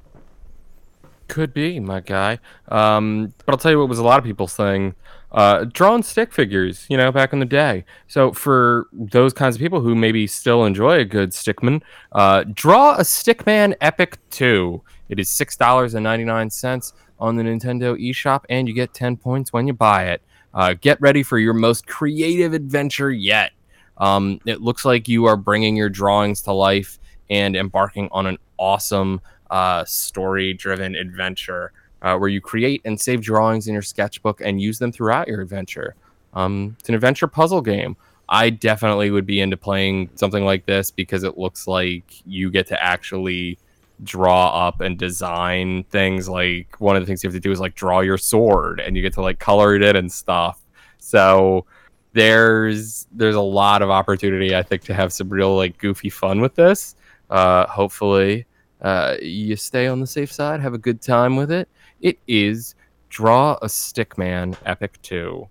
[1.28, 2.40] Could be, my guy.
[2.70, 4.96] Um, but I'll tell you what was a lot of people's thing.
[5.32, 7.84] Uh, drawn stick figures, you know, back in the day.
[8.08, 11.82] So for those kinds of people who maybe still enjoy a good Stickman,
[12.14, 14.82] uh, draw a Stickman Epic 2.
[15.10, 20.06] It is $6.99 on the Nintendo eShop, and you get 10 points when you buy
[20.06, 20.22] it.
[20.54, 23.52] Uh, get ready for your most creative adventure yet.
[23.98, 28.38] Um, it looks like you are bringing your drawings to life and embarking on an
[28.58, 31.74] awesome uh, story driven adventure
[32.08, 35.42] uh, where you create and save drawings in your sketchbook and use them throughout your
[35.42, 35.94] adventure.
[36.34, 37.98] Um, it's an adventure puzzle game.
[38.30, 42.68] I definitely would be into playing something like this because it looks like you get
[42.68, 43.60] to actually
[44.04, 47.60] draw up and design things like one of the things you have to do is
[47.60, 50.62] like draw your sword and you get to like color it in and stuff
[51.00, 51.66] so
[52.14, 56.42] there's there's a lot of opportunity i think to have some real like goofy fun
[56.42, 56.96] with this
[57.32, 58.46] uh hopefully
[58.82, 61.68] uh you stay on the safe side have a good time with it
[62.02, 62.76] it is
[63.10, 65.48] draw a stickman epic 2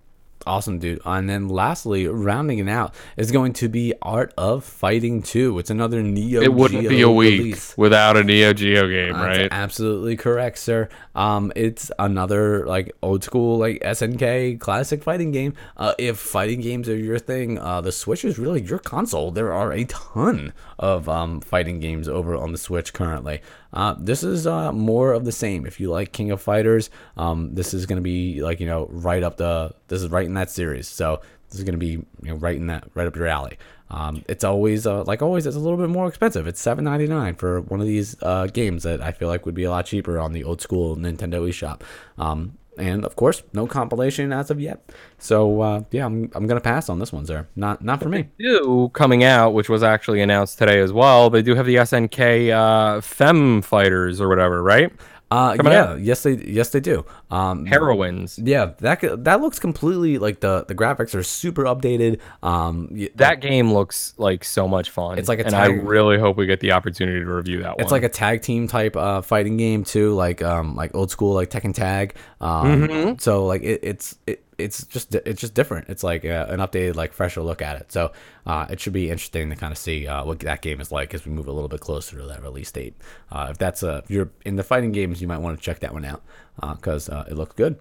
[0.47, 1.01] Awesome, dude.
[1.03, 5.59] And then lastly, rounding it out is going to be Art of Fighting 2.
[5.59, 7.77] It's another Neo It wouldn't Geo be a week release.
[7.77, 9.49] without a Neo Geo game, right?
[9.51, 10.87] absolutely correct, sir.
[11.15, 15.53] Um, it's another like old school like SNK classic fighting game.
[15.75, 19.31] Uh, if fighting games are your thing, uh, the Switch is really your console.
[19.31, 23.41] There are a ton of um, fighting games over on the Switch currently.
[23.73, 25.65] Uh, this is uh, more of the same.
[25.65, 29.23] If you like King of Fighters, um, this is gonna be like you know right
[29.23, 29.73] up the.
[29.87, 30.87] This is right in that series.
[30.87, 33.57] So this is gonna be you know right in that right up your alley.
[33.89, 35.45] Um, it's always uh, like always.
[35.45, 36.47] It's a little bit more expensive.
[36.47, 39.55] It's seven ninety nine for one of these uh, games that I feel like would
[39.55, 41.81] be a lot cheaper on the old school Nintendo eShop.
[42.17, 44.91] Um, and of course, no compilation as of yet.
[45.17, 47.47] So uh, yeah, I'm, I'm gonna pass on this one, sir.
[47.55, 48.29] Not not for me.
[48.39, 51.29] do coming out, which was actually announced today as well.
[51.29, 54.91] They do have the SNK uh, Fem Fighters or whatever, right?
[55.29, 57.05] Uh, Coming yeah, yes they yes they do.
[57.29, 58.39] Um, Heroines.
[58.41, 62.19] yeah, that that looks completely like the the graphics are super updated.
[62.41, 65.19] Um, That game looks like so much fun.
[65.19, 67.81] It's like a and I really hope we get the opportunity to review that one.
[67.81, 71.33] It's like a tag team type uh, fighting game too, like um, like old school
[71.33, 72.15] like Tekken Tag.
[72.39, 73.17] Um, Mm-hmm.
[73.19, 75.89] So like it, it's it, it's just it's just different.
[75.89, 77.91] It's like uh, an updated like fresher look at it.
[77.91, 78.11] So
[78.45, 81.13] uh, it should be interesting to kind of see uh, what that game is like
[81.13, 82.95] as we move a little bit closer to that release date.
[83.31, 85.79] Uh, if that's uh, if you're in the fighting games, you might want to check
[85.79, 86.23] that one out
[86.59, 87.79] because uh, it looks good.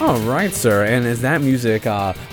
[0.00, 0.84] All right, sir.
[0.84, 1.84] And as that music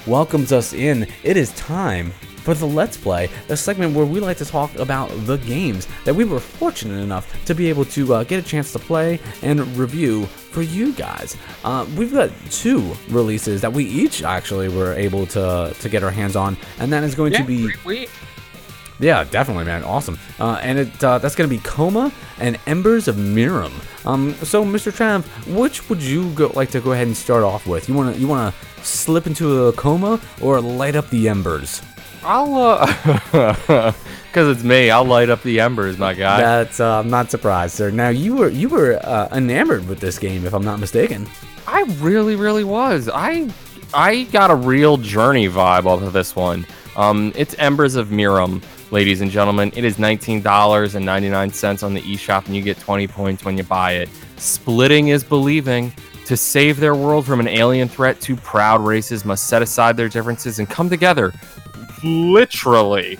[0.07, 4.37] welcomes us in, it is time for the Let's Play, a segment where we like
[4.37, 8.23] to talk about the games that we were fortunate enough to be able to uh,
[8.23, 11.37] get a chance to play and review for you guys.
[11.63, 16.11] Uh, we've got two releases that we each actually were able to to get our
[16.11, 18.07] hands on, and that is going to be we,
[18.99, 19.83] yeah, definitely, man.
[19.83, 20.19] Awesome.
[20.39, 23.71] Uh, and it uh, that's gonna be Coma and Embers of Mirrim.
[24.05, 24.91] Um, so, Mr.
[24.91, 25.23] Trav,
[25.55, 27.87] which would you go, like to go ahead and start off with?
[27.87, 31.81] You wanna you wanna slip into a coma or light up the embers?
[32.23, 33.93] I'll uh,
[34.27, 34.91] because it's me.
[34.91, 36.39] I'll light up the embers, my guy.
[36.39, 37.89] That's uh, I'm not surprised, sir.
[37.91, 41.27] Now you were you were uh, enamored with this game, if I'm not mistaken.
[41.67, 43.09] I really, really was.
[43.13, 43.49] I
[43.93, 46.65] I got a real journey vibe off of this one.
[46.95, 49.71] Um, it's Embers of Mirrim, ladies and gentlemen.
[49.75, 53.07] It is nineteen dollars and ninety nine cents on the eShop, and you get twenty
[53.07, 54.09] points when you buy it.
[54.37, 55.93] Splitting is believing.
[56.25, 60.07] To save their world from an alien threat, two proud races must set aside their
[60.07, 61.33] differences and come together.
[62.03, 63.19] Literally.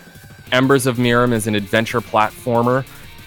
[0.52, 2.84] Embers of Mirrim is an adventure platformer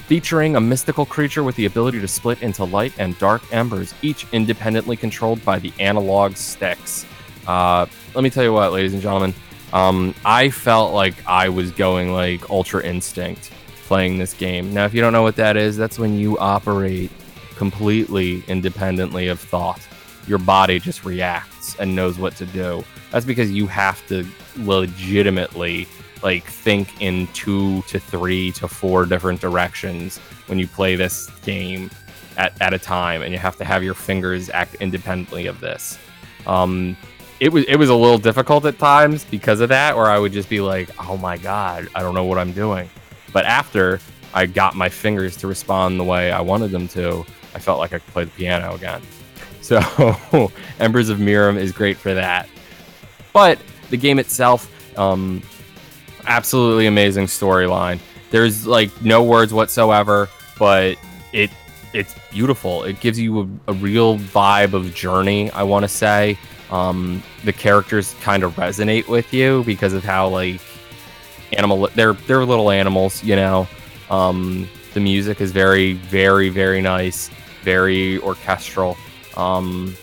[0.07, 4.27] featuring a mystical creature with the ability to split into light and dark embers, each
[4.33, 7.05] independently controlled by the analog sticks.
[7.47, 9.33] Uh, let me tell you what, ladies and gentlemen,
[9.71, 13.51] um, I felt like I was going like Ultra Instinct
[13.85, 14.73] playing this game.
[14.73, 17.11] Now, if you don't know what that is, that's when you operate
[17.55, 19.85] completely independently of thought.
[20.27, 22.83] Your body just reacts and knows what to do.
[23.11, 24.25] That's because you have to
[24.57, 25.87] legitimately
[26.23, 31.91] like think in two to three to four different directions when you play this game
[32.37, 35.99] at, at a time and you have to have your fingers act independently of this
[36.47, 36.95] um
[37.39, 40.31] it was it was a little difficult at times because of that where i would
[40.31, 42.89] just be like oh my god i don't know what i'm doing
[43.33, 43.99] but after
[44.33, 47.23] i got my fingers to respond the way i wanted them to
[47.53, 49.01] i felt like i could play the piano again
[49.63, 52.47] so embers of mirrim is great for that
[53.31, 53.57] but
[53.89, 55.41] the game itself um
[56.27, 57.99] absolutely amazing storyline.
[58.31, 60.97] There's like no words whatsoever, but
[61.31, 61.51] it
[61.93, 62.83] it's beautiful.
[62.83, 65.51] It gives you a, a real vibe of journey.
[65.51, 66.37] I want to say
[66.71, 70.61] um, the characters kind of resonate with you because of how like
[71.53, 73.67] animal they're they're little animals, you know.
[74.09, 77.29] Um, the music is very very very nice,
[77.63, 78.97] very orchestral.
[79.37, 79.95] Um,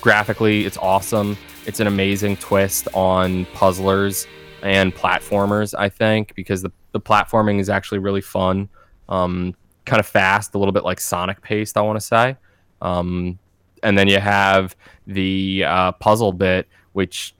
[0.00, 1.36] graphically, it's awesome.
[1.66, 4.26] It's an amazing twist on puzzlers
[4.62, 8.68] and platformers, I think, because the, the platforming is actually really fun.
[9.08, 9.54] Um,
[9.84, 12.36] kind of fast, a little bit like Sonic paced, I want to say.
[12.80, 13.38] Um,
[13.82, 17.34] and then you have the uh, puzzle bit, which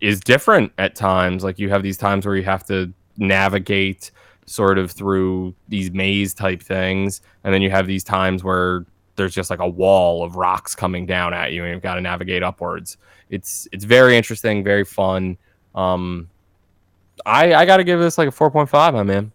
[0.00, 1.44] is different at times.
[1.44, 4.10] Like you have these times where you have to navigate
[4.46, 8.84] sort of through these maze type things, and then you have these times where
[9.22, 12.00] there's just like a wall of rocks coming down at you, and you've got to
[12.00, 12.96] navigate upwards.
[13.30, 15.38] It's it's very interesting, very fun.
[15.76, 16.28] Um,
[17.24, 19.30] I I got to give this like a four point five, my man.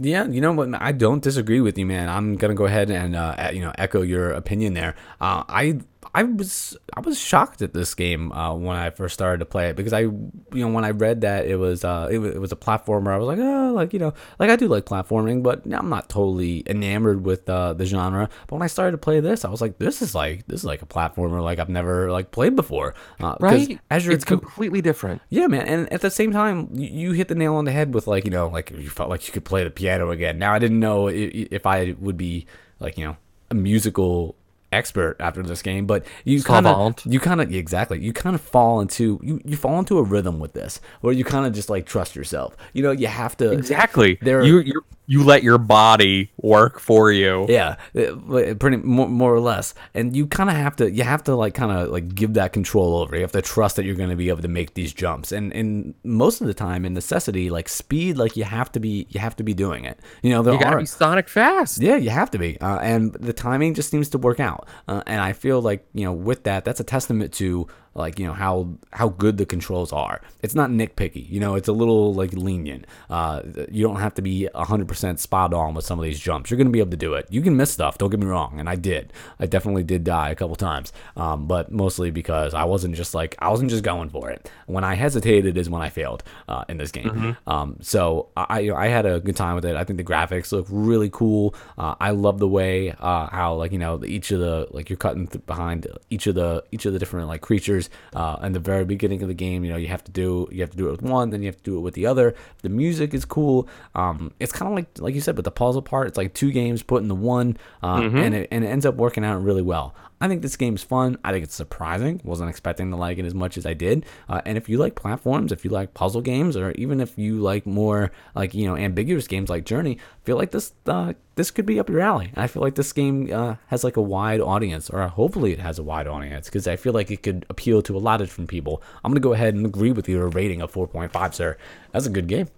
[0.00, 0.70] Yeah, you know what?
[0.80, 2.08] I don't disagree with you, man.
[2.08, 4.96] I'm gonna go ahead and uh, you know echo your opinion there.
[5.20, 5.80] Uh, I
[6.16, 9.68] I was I was shocked at this game uh, when I first started to play
[9.70, 12.40] it because I you know when I read that it was uh it, wa- it
[12.40, 15.42] was a platformer I was like oh like you know like I do like platforming
[15.42, 19.18] but I'm not totally enamored with uh, the genre but when I started to play
[19.18, 22.12] this I was like this is like this is like a platformer like I've never
[22.12, 23.80] like played before uh, Right?
[23.90, 25.20] as it's go- completely different.
[25.30, 27.92] yeah, man, and at the same time, you, you hit the nail on the head
[27.92, 30.38] with like you know, like you felt like you could play the piano again.
[30.38, 32.46] Now I didn't know if I would be
[32.78, 33.16] like you know
[33.50, 34.36] a musical
[34.74, 38.40] expert after this game, but you kind of you kind of exactly you kind of
[38.42, 41.70] fall into you you fall into a rhythm with this where you kind of just
[41.70, 42.56] like trust yourself.
[42.72, 44.18] You know, you have to Exactly.
[44.20, 47.44] There- you you you let your body work for you.
[47.46, 49.74] Yeah, uh, pretty more, more or less.
[49.92, 52.54] And you kind of have to, you have to like kind of like give that
[52.54, 53.14] control over.
[53.14, 55.30] You have to trust that you're going to be able to make these jumps.
[55.30, 59.06] And and most of the time, in necessity, like speed, like you have to be,
[59.10, 60.00] you have to be doing it.
[60.22, 60.80] You know, there You gotta are.
[60.80, 61.82] be Sonic fast.
[61.82, 64.63] Yeah, you have to be, uh, and the timing just seems to work out.
[64.88, 68.26] Uh, and I feel like you know, with that, that's a testament to like you
[68.26, 70.20] know how how good the controls are.
[70.42, 71.54] It's not nitpicky, you know.
[71.54, 72.86] It's a little like lenient.
[73.08, 76.50] Uh, you don't have to be hundred percent spot on with some of these jumps.
[76.50, 77.26] You're gonna be able to do it.
[77.30, 77.98] You can miss stuff.
[77.98, 79.12] Don't get me wrong, and I did.
[79.38, 83.36] I definitely did die a couple times, um, but mostly because I wasn't just like
[83.38, 84.50] I wasn't just going for it.
[84.66, 87.36] When I hesitated is when I failed uh, in this game.
[87.46, 89.76] Um, so I I had a good time with it.
[89.76, 91.54] I think the graphics look really cool.
[91.78, 94.96] Uh, I love the way uh, how like you know each of the like you're
[94.96, 97.83] cutting th- behind each of the each of the different like creatures.
[98.14, 100.60] Uh, in the very beginning of the game, you know you have to do you
[100.60, 102.34] have to do it with one, then you have to do it with the other.
[102.62, 103.68] The music is cool.
[103.94, 106.52] Um, it's kind of like like you said, but the puzzle part, it's like two
[106.52, 109.94] games put into one, uh, and it and it ends up working out really well.
[110.20, 111.18] I think this game's fun.
[111.24, 112.20] I think it's surprising.
[112.24, 114.06] Wasn't expecting to like it as much as I did.
[114.28, 117.40] Uh, and if you like platforms, if you like puzzle games, or even if you
[117.40, 121.50] like more like you know ambiguous games like Journey, I feel like this uh, this
[121.50, 122.32] could be up your alley.
[122.36, 125.78] I feel like this game uh, has like a wide audience, or hopefully it has
[125.78, 128.50] a wide audience, because I feel like it could appeal to a lot of different
[128.50, 128.82] people.
[129.04, 131.56] I'm gonna go ahead and agree with your rating of 4.5, sir.
[131.92, 132.48] That's a good game.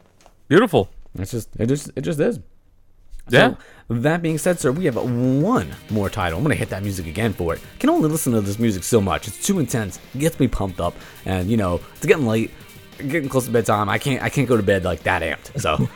[0.49, 0.91] Beautiful.
[1.19, 2.39] It's just it just it just is.
[3.29, 3.51] Yeah.
[3.51, 3.57] So,
[3.89, 6.39] that being said, sir, we have one more title.
[6.39, 7.61] I'm gonna hit that music again for it.
[7.79, 9.29] Can only listen to this music so much.
[9.29, 10.01] It's too intense.
[10.15, 12.51] It gets me pumped up, and you know it's getting late,
[12.99, 13.89] getting close to bedtime.
[13.89, 15.61] I can't I can't go to bed like that amped.
[15.61, 15.89] So.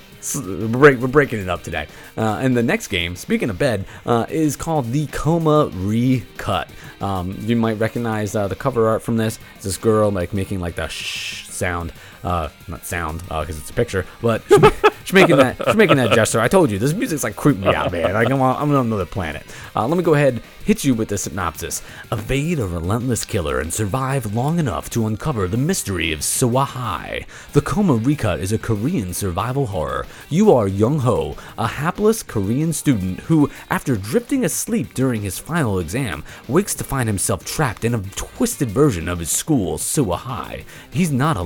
[0.26, 1.86] So, we're, break, we're breaking it up today.
[2.16, 6.68] Uh, and the next game, speaking of bed, uh, is called The Coma Recut.
[7.00, 9.38] Um, you might recognize uh, the cover art from this.
[9.54, 11.92] It's this girl like making like the shh sound.
[12.22, 14.58] Uh, not sound because it's a picture, but she's,
[15.04, 16.40] she's making that she's making that gesture.
[16.40, 18.14] I told you this music's like creeping me out, man.
[18.14, 19.44] Like I'm on, I'm on another planet.
[19.74, 21.82] Uh, let me go ahead and hit you with the synopsis.
[22.10, 27.24] Evade a relentless killer and survive long enough to uncover the mystery of Sehwa High.
[27.52, 30.06] The Coma Recut is a Korean survival horror.
[30.28, 35.78] You are Young Ho, a hapless Korean student who, after drifting asleep during his final
[35.78, 40.64] exam, wakes to find himself trapped in a twisted version of his school, Sehwa High.
[40.90, 41.45] He's not alone.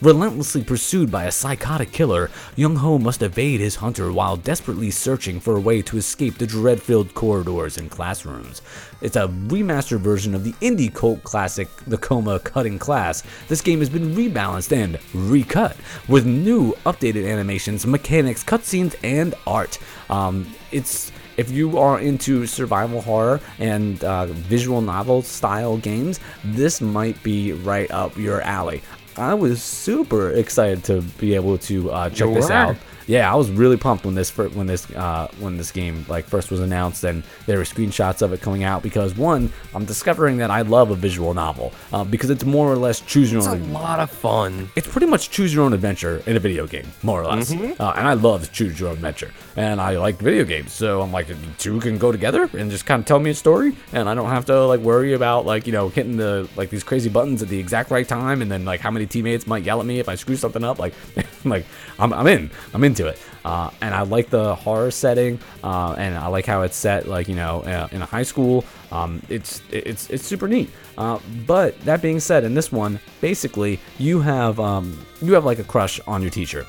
[0.00, 5.40] Relentlessly pursued by a psychotic killer, Young Ho must evade his hunter while desperately searching
[5.40, 8.62] for a way to escape the dread filled corridors and classrooms.
[9.00, 13.22] It's a remastered version of the indie cult classic The Coma Cutting Class.
[13.48, 15.76] This game has been rebalanced and recut
[16.08, 19.78] with new updated animations, mechanics, cutscenes, and art.
[20.10, 26.80] Um, it's if you are into survival horror and uh, visual novel style games, this
[26.80, 28.82] might be right up your alley.
[29.18, 32.52] I was super excited to be able to uh, check You this were.
[32.52, 32.76] out.
[33.08, 36.50] Yeah, I was really pumped when this when this uh, when this game like first
[36.50, 40.50] was announced and there were screenshots of it coming out because one, I'm discovering that
[40.50, 43.60] I love a visual novel uh, because it's more or less choose your own.
[43.60, 44.68] It's a lot of fun.
[44.76, 47.50] It's pretty much choose your own adventure in a video game, more or less.
[47.50, 47.80] Mm-hmm.
[47.80, 51.10] Uh, and I love choose your own adventure, and I like video games, so I'm
[51.10, 54.14] like, two can go together and just kind of tell me a story, and I
[54.14, 57.42] don't have to like worry about like you know hitting the like these crazy buttons
[57.42, 59.98] at the exact right time, and then like how many teammates might yell at me
[59.98, 60.78] if I screw something up.
[60.78, 60.92] Like,
[61.46, 61.64] like
[61.98, 63.20] I'm, I'm in, I'm into it.
[63.44, 67.28] Uh, and I like the horror setting, uh, and I like how it's set, like
[67.28, 68.64] you know, uh, in a high school.
[68.92, 70.70] Um, it's it's it's super neat.
[70.96, 75.58] Uh, but that being said, in this one, basically, you have um, you have like
[75.58, 76.66] a crush on your teacher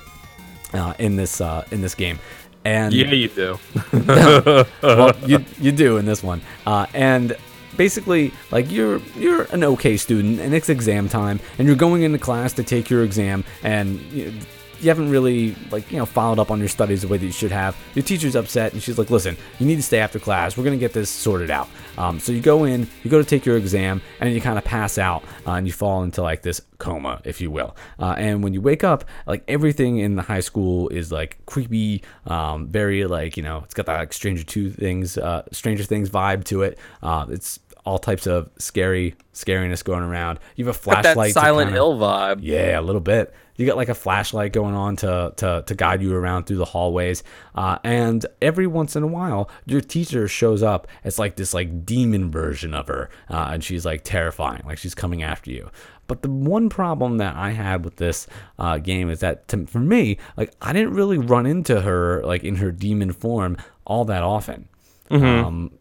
[0.74, 2.20] uh, in this uh, in this game,
[2.66, 3.60] and Yeah, you do.
[4.82, 7.36] well, you you do in this one, uh, and
[7.78, 12.18] basically like you're you're an okay student and it's exam time and you're going into
[12.18, 14.34] class to take your exam and you,
[14.82, 17.32] you haven't really like you know followed up on your studies the way that you
[17.32, 17.76] should have.
[17.96, 20.58] Your teacher's upset and she's like listen you need to stay after class.
[20.58, 21.70] We're to get this sorted out.
[21.98, 24.64] Um, so you go in you go to take your exam and you kind of
[24.64, 27.76] pass out uh, and you fall into like this coma if you will.
[28.00, 32.04] Uh, and when you wake up like everything in the high school is like creepy
[32.26, 36.10] um, very like you know it's got that like stranger two things uh, stranger things
[36.10, 36.78] vibe to it.
[37.04, 40.40] Uh, it's all types of scary scariness going around.
[40.56, 41.30] You have a that flashlight.
[41.30, 42.40] to Silent kinda- Hill vibe.
[42.42, 43.34] yeah, a little bit.
[43.56, 46.66] You got like a flashlight going on to to, to guide you around through the
[46.66, 47.24] hallways,
[47.56, 50.88] uh, and every once in a while, your teacher shows up.
[51.04, 54.96] It's like this like demon version of her, uh, and she's like terrifying, like she's
[54.96, 55.70] coming after you.
[56.08, 58.28] But the one problem that I had with this
[58.58, 62.46] uh, game is that to, for me, like I didn't really run into her like
[62.46, 64.70] in her demon form all that often.
[65.12, 65.72] Um,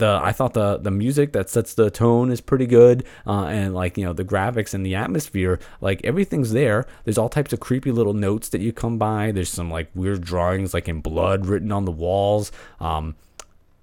[0.00, 3.74] the I thought the the music that sets the tone is pretty good, uh, and
[3.74, 6.86] like you know the graphics and the atmosphere, like everything's there.
[7.04, 9.30] There's all types of creepy little notes that you come by.
[9.30, 12.50] There's some like weird drawings like in blood written on the walls.
[12.80, 13.14] Um,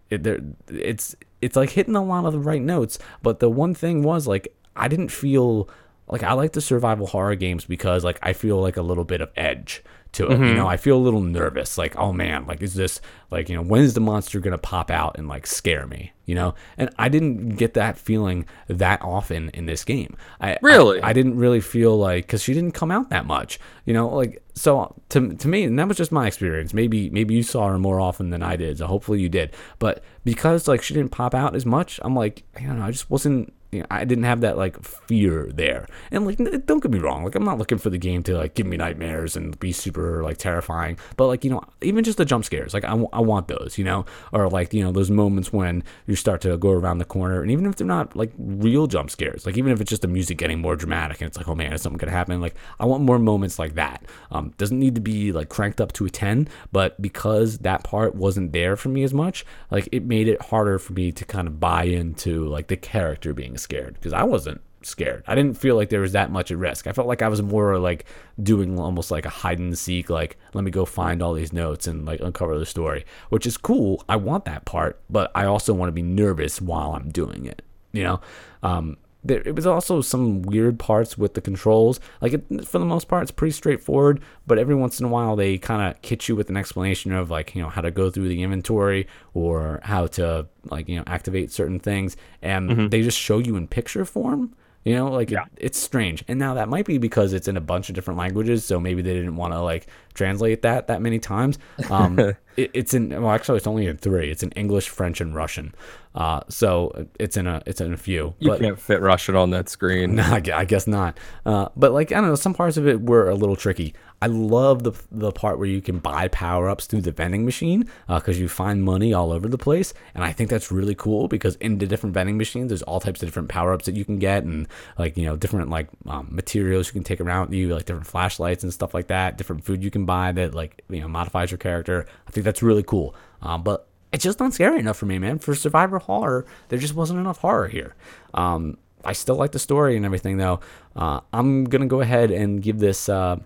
[0.09, 2.99] it, there, it's it's like hitting a lot of the right notes.
[3.21, 5.69] But the one thing was like I didn't feel
[6.07, 9.21] like I like the survival horror games because like I feel like a little bit
[9.21, 9.83] of edge
[10.13, 10.31] to it.
[10.31, 10.55] You mm-hmm.
[10.55, 11.77] know, I feel a little nervous.
[11.77, 13.01] Like, oh man, like is this
[13.31, 16.13] like you know when is the monster gonna pop out and like scare me?
[16.25, 20.17] You know, and I didn't get that feeling that often in this game.
[20.41, 21.01] I Really?
[21.01, 23.59] I, I didn't really feel like because she didn't come out that much.
[23.85, 26.73] You know, like so to to me, and that was just my experience.
[26.73, 28.77] Maybe maybe you saw her more often than I did.
[28.77, 29.53] So hopefully you did.
[29.79, 32.91] But because like she didn't pop out as much, I'm like, I don't know, I
[32.91, 33.53] just wasn't.
[33.71, 37.25] You know, I didn't have that like fear there, and like don't get me wrong,
[37.25, 40.23] like I'm not looking for the game to like give me nightmares and be super
[40.23, 43.19] like terrifying, but like you know even just the jump scares, like I, w- I
[43.19, 46.71] want those, you know, or like you know those moments when you start to go
[46.71, 49.81] around the corner, and even if they're not like real jump scares, like even if
[49.81, 52.11] it's just the music getting more dramatic and it's like oh man, is something gonna
[52.13, 52.39] happen?
[52.39, 54.03] Like I want more moments like that.
[54.31, 58.15] Um, doesn't need to be like cranked up to a ten, but because that part
[58.15, 61.49] wasn't there for me as much, like it made it harder for me to kind
[61.49, 65.23] of buy into like the character being scared because I wasn't scared.
[65.27, 66.87] I didn't feel like there was that much at risk.
[66.87, 68.05] I felt like I was more like
[68.41, 71.87] doing almost like a hide and seek, like let me go find all these notes
[71.87, 74.03] and like uncover the story, which is cool.
[74.07, 77.61] I want that part, but I also want to be nervous while I'm doing it.
[77.91, 78.21] You know,
[78.63, 81.99] um, there it was also some weird parts with the controls.
[82.21, 84.21] Like it, for the most part, it's pretty straightforward.
[84.45, 87.29] But every once in a while, they kind of hit you with an explanation of
[87.29, 91.03] like you know how to go through the inventory or how to like you know
[91.07, 92.87] activate certain things, and mm-hmm.
[92.87, 94.55] they just show you in picture form.
[94.85, 96.23] You know, like it, it's strange.
[96.29, 99.01] And now that might be because it's in a bunch of different languages, so maybe
[99.01, 99.87] they didn't want to like
[100.17, 101.57] translate that that many times.
[101.89, 102.19] Um,
[102.57, 104.29] it, it's in well, actually, it's only in three.
[104.29, 105.73] It's in English, French, and Russian.
[106.15, 108.33] Uh, so it's in a it's in a few.
[108.39, 110.15] You but can't fit Russian on that screen.
[110.15, 111.17] no, I I guess not.
[111.45, 113.93] Uh, but like I don't know, some parts of it were a little tricky.
[114.19, 117.87] I love the the part where you can buy power ups through the vending machine
[118.07, 121.55] because you find money all over the place, and I think that's really cool because
[121.57, 124.17] in the different vending machines, there's all types of different power ups that you can
[124.17, 127.85] get, and like you know different like um, materials you can take around you, like
[127.85, 129.37] different flashlights and stuff like that.
[129.37, 132.07] Different food you can buy that like you know modifies your character.
[132.27, 133.13] I think that's really cool.
[133.43, 135.37] Um, but it's just not scary enough for me, man.
[135.37, 137.93] For survivor horror, there just wasn't enough horror here.
[138.33, 140.59] Um, I still like the story and everything, though.
[140.95, 143.09] Uh, I'm gonna go ahead and give this.
[143.09, 143.37] Uh,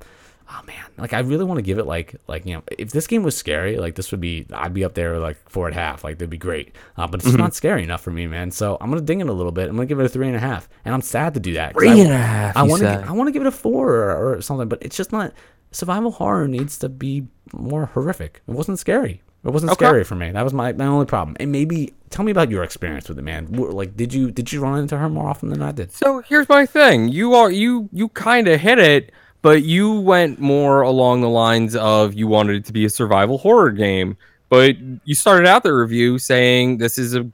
[0.54, 3.08] oh man, like I really want to give it like like you know, if this
[3.08, 5.80] game was scary, like this would be, I'd be up there like four and a
[5.80, 6.76] half, like that'd be great.
[6.98, 8.52] Uh, but it's not scary enough for me, man.
[8.52, 9.68] So I'm gonna ding it a little bit.
[9.70, 11.74] I'm gonna give it a three and a half, and I'm sad to do that.
[11.74, 13.10] 'cause I- Three and a half, I want to.
[13.10, 15.34] I want to give it a four or, or something, but it's just not.
[15.72, 18.42] Survival horror needs to be more horrific.
[18.48, 19.22] It wasn't scary.
[19.44, 19.86] It wasn't Okay.
[19.86, 20.32] scary for me.
[20.32, 21.36] That was my, my only problem.
[21.40, 23.48] And maybe tell me about your experience with it, man.
[23.52, 25.92] Like, did you did you run into her more often than I did?
[25.92, 27.08] So here's my thing.
[27.10, 29.12] You are you you kind of hit it,
[29.42, 33.40] but you went more along the lines of you wanted it to be a survival
[33.40, 34.16] horror game.
[34.50, 37.26] But you started out the review saying this is a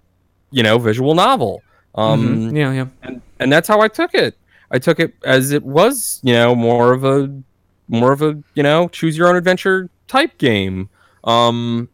[0.51, 1.61] you know visual novel.
[1.95, 2.85] Um, yeah, yeah.
[3.03, 4.37] and and that's how I took it.
[4.71, 7.33] I took it as it was, you know, more of a
[7.87, 10.89] more of a you know choose your own adventure type game.
[11.23, 11.89] Um,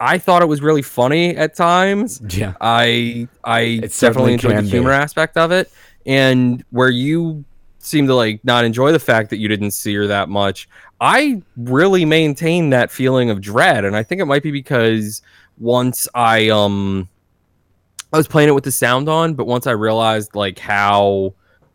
[0.00, 2.20] I thought it was really funny at times.
[2.30, 2.54] Yeah.
[2.60, 4.70] I I It definitely enjoyed the can be.
[4.70, 5.70] humor aspect of it,
[6.04, 7.44] and where you
[7.78, 10.68] seem to like not enjoy the fact that you didn't see her that much.
[11.00, 15.22] I really maintain that feeling of dread, and I think it might be because
[15.58, 17.08] once I um
[18.12, 21.34] I was playing it with the sound on, but once I realized like how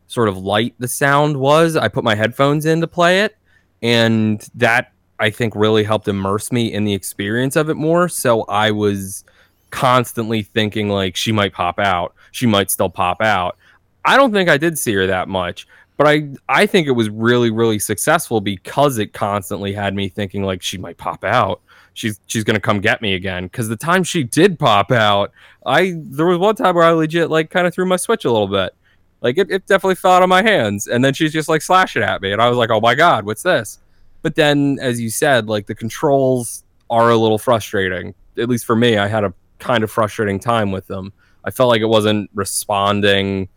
[0.09, 3.37] sort of light the sound was, I put my headphones in to play it,
[3.81, 8.09] and that I think really helped immerse me in the experience of it more.
[8.09, 9.23] So I was
[9.69, 13.55] constantly thinking like she might pop out, she might still pop out.
[14.03, 17.09] I don't think I did see her that much, but I I think it was
[17.09, 21.61] really really successful because it constantly had me thinking like she might pop out.
[21.93, 23.43] She's she's gonna come get me again.
[23.43, 25.31] Because the time she did pop out,
[25.67, 28.31] I there was one time where I legit like kind of threw my switch a
[28.31, 28.73] little bit.
[29.21, 32.03] Like it, it definitely fell out of my hands, and then she's just like slashing
[32.03, 33.79] at me, and I was like, "Oh my god, what's this?"
[34.21, 38.13] But then, as you said, like the controls are a little frustrating.
[38.37, 41.13] At least for me, I had a kind of frustrating time with them.
[41.43, 43.49] I felt like it wasn't responding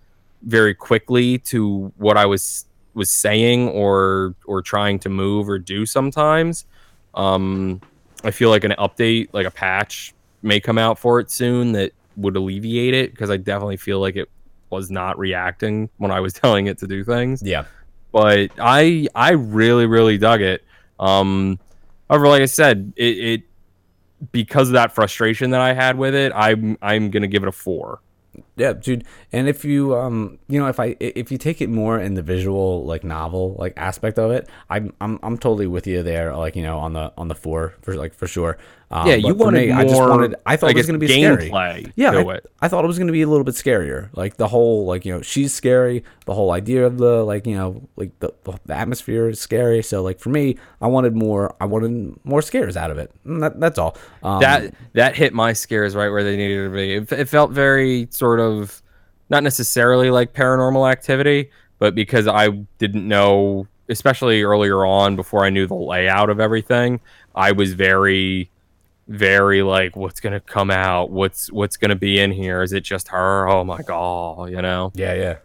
[0.43, 5.87] very quickly to what I was was saying or or trying to move or do
[5.87, 6.67] sometimes.
[7.15, 7.81] Um,
[8.25, 11.93] I feel like an update, like a patch, may come out for it soon that
[12.17, 14.29] would alleviate it because I definitely feel like it
[14.73, 17.43] was not reacting when I was telling it to do things.
[17.43, 17.64] Yeah.
[18.11, 20.64] But I I really really dug it.
[20.99, 21.59] Um,
[22.09, 23.43] however, like I said, it, it
[24.33, 27.53] because of that frustration that I had with it, I'm I'm gonna give it a
[27.53, 28.01] four.
[28.57, 29.05] Yeah, dude.
[29.32, 32.22] And if you um you know if I if you take it more in the
[32.22, 36.36] visual like novel like aspect of it, I'm I'm I'm totally with you there.
[36.36, 38.59] Like you know on the on the four for like for sure.
[38.92, 39.80] Um, yeah, you wanted me, more.
[39.80, 40.34] I just wanted.
[40.44, 41.48] I thought I it was going to be scary.
[41.48, 42.40] gameplay Yeah, I.
[42.61, 44.11] I thought it was going to be a little bit scarier.
[44.14, 46.05] Like the whole like you know she's scary.
[46.26, 49.82] The whole idea of the like you know like the, the atmosphere is scary.
[49.82, 51.57] So like for me, I wanted more.
[51.59, 53.11] I wanted more scares out of it.
[53.24, 53.96] That, that's all.
[54.22, 56.94] Um, that that hit my scares right where they needed to be.
[56.96, 58.41] It, it felt very sort of
[59.30, 65.51] not necessarily like paranormal activity, but because I didn't know, especially earlier on before I
[65.51, 67.01] knew the layout of everything,
[67.34, 68.51] I was very
[69.09, 71.11] very like what's going to come out?
[71.11, 72.62] What's what's going to be in here?
[72.62, 73.49] Is it just her?
[73.49, 74.93] Oh my god, you know.
[74.95, 75.36] yeah, yeah.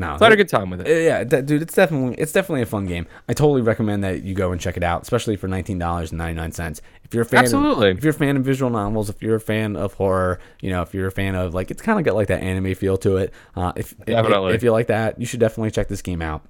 [0.00, 0.86] No, So I had a good time with it.
[0.86, 3.06] Uh, yeah, that, dude, it's definitely it's definitely a fun game.
[3.28, 6.18] I totally recommend that you go and check it out, especially for nineteen dollars and
[6.18, 6.80] ninety nine cents.
[7.04, 7.90] If you're a fan, Absolutely.
[7.90, 10.70] Of, if you're a fan of visual novels, if you're a fan of horror, you
[10.70, 12.96] know, if you're a fan of like, it's kind of got like that anime feel
[12.98, 13.34] to it.
[13.54, 14.50] Uh, if Definitely.
[14.50, 16.42] if, if you like that, you should definitely check this game out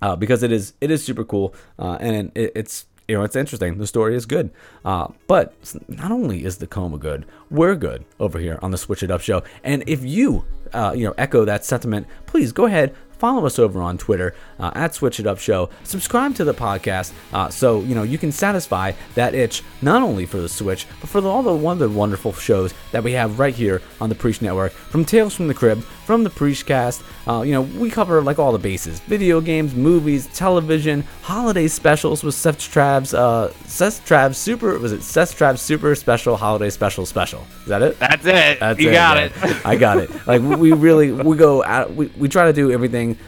[0.00, 3.36] uh, because it is it is super cool uh, and it, it's you know it's
[3.36, 3.78] interesting.
[3.78, 4.50] The story is good,
[4.84, 5.54] uh, but
[5.88, 9.22] not only is the coma good, we're good over here on the Switch It Up
[9.22, 9.42] show.
[9.64, 10.44] And if you
[10.74, 12.94] uh, you know echo that sentiment, please go ahead.
[13.18, 15.70] Follow us over on Twitter uh, at Switch It Up Show.
[15.82, 20.24] Subscribe to the podcast uh, so you know you can satisfy that itch not only
[20.24, 23.54] for the Switch but for the, all the other wonderful shows that we have right
[23.54, 24.72] here on the Preach Network.
[24.72, 28.52] From Tales from the Crib, from the Preachcast, uh, you know we cover like all
[28.52, 34.78] the bases: video games, movies, television, holiday specials with Seth Trav's uh, Seth Trav's Super
[34.78, 37.44] was it Seth Trav's Super Special Holiday Special Special?
[37.62, 37.98] Is that it?
[37.98, 38.60] That's it.
[38.60, 39.24] That's you got yeah.
[39.24, 39.66] it.
[39.66, 40.10] I got it.
[40.26, 42.70] Like we- really we go out, we, we try to do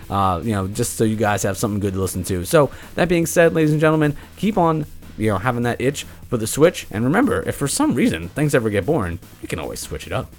[0.08, 2.44] uh, you know just so you guys have something good to listen to.
[2.44, 6.36] So that being said, ladies and gentlemen, keep on you know having that itch for
[6.36, 9.80] the Switch, and remember, if for some reason things ever get boring, you can always
[9.80, 10.32] switch it up.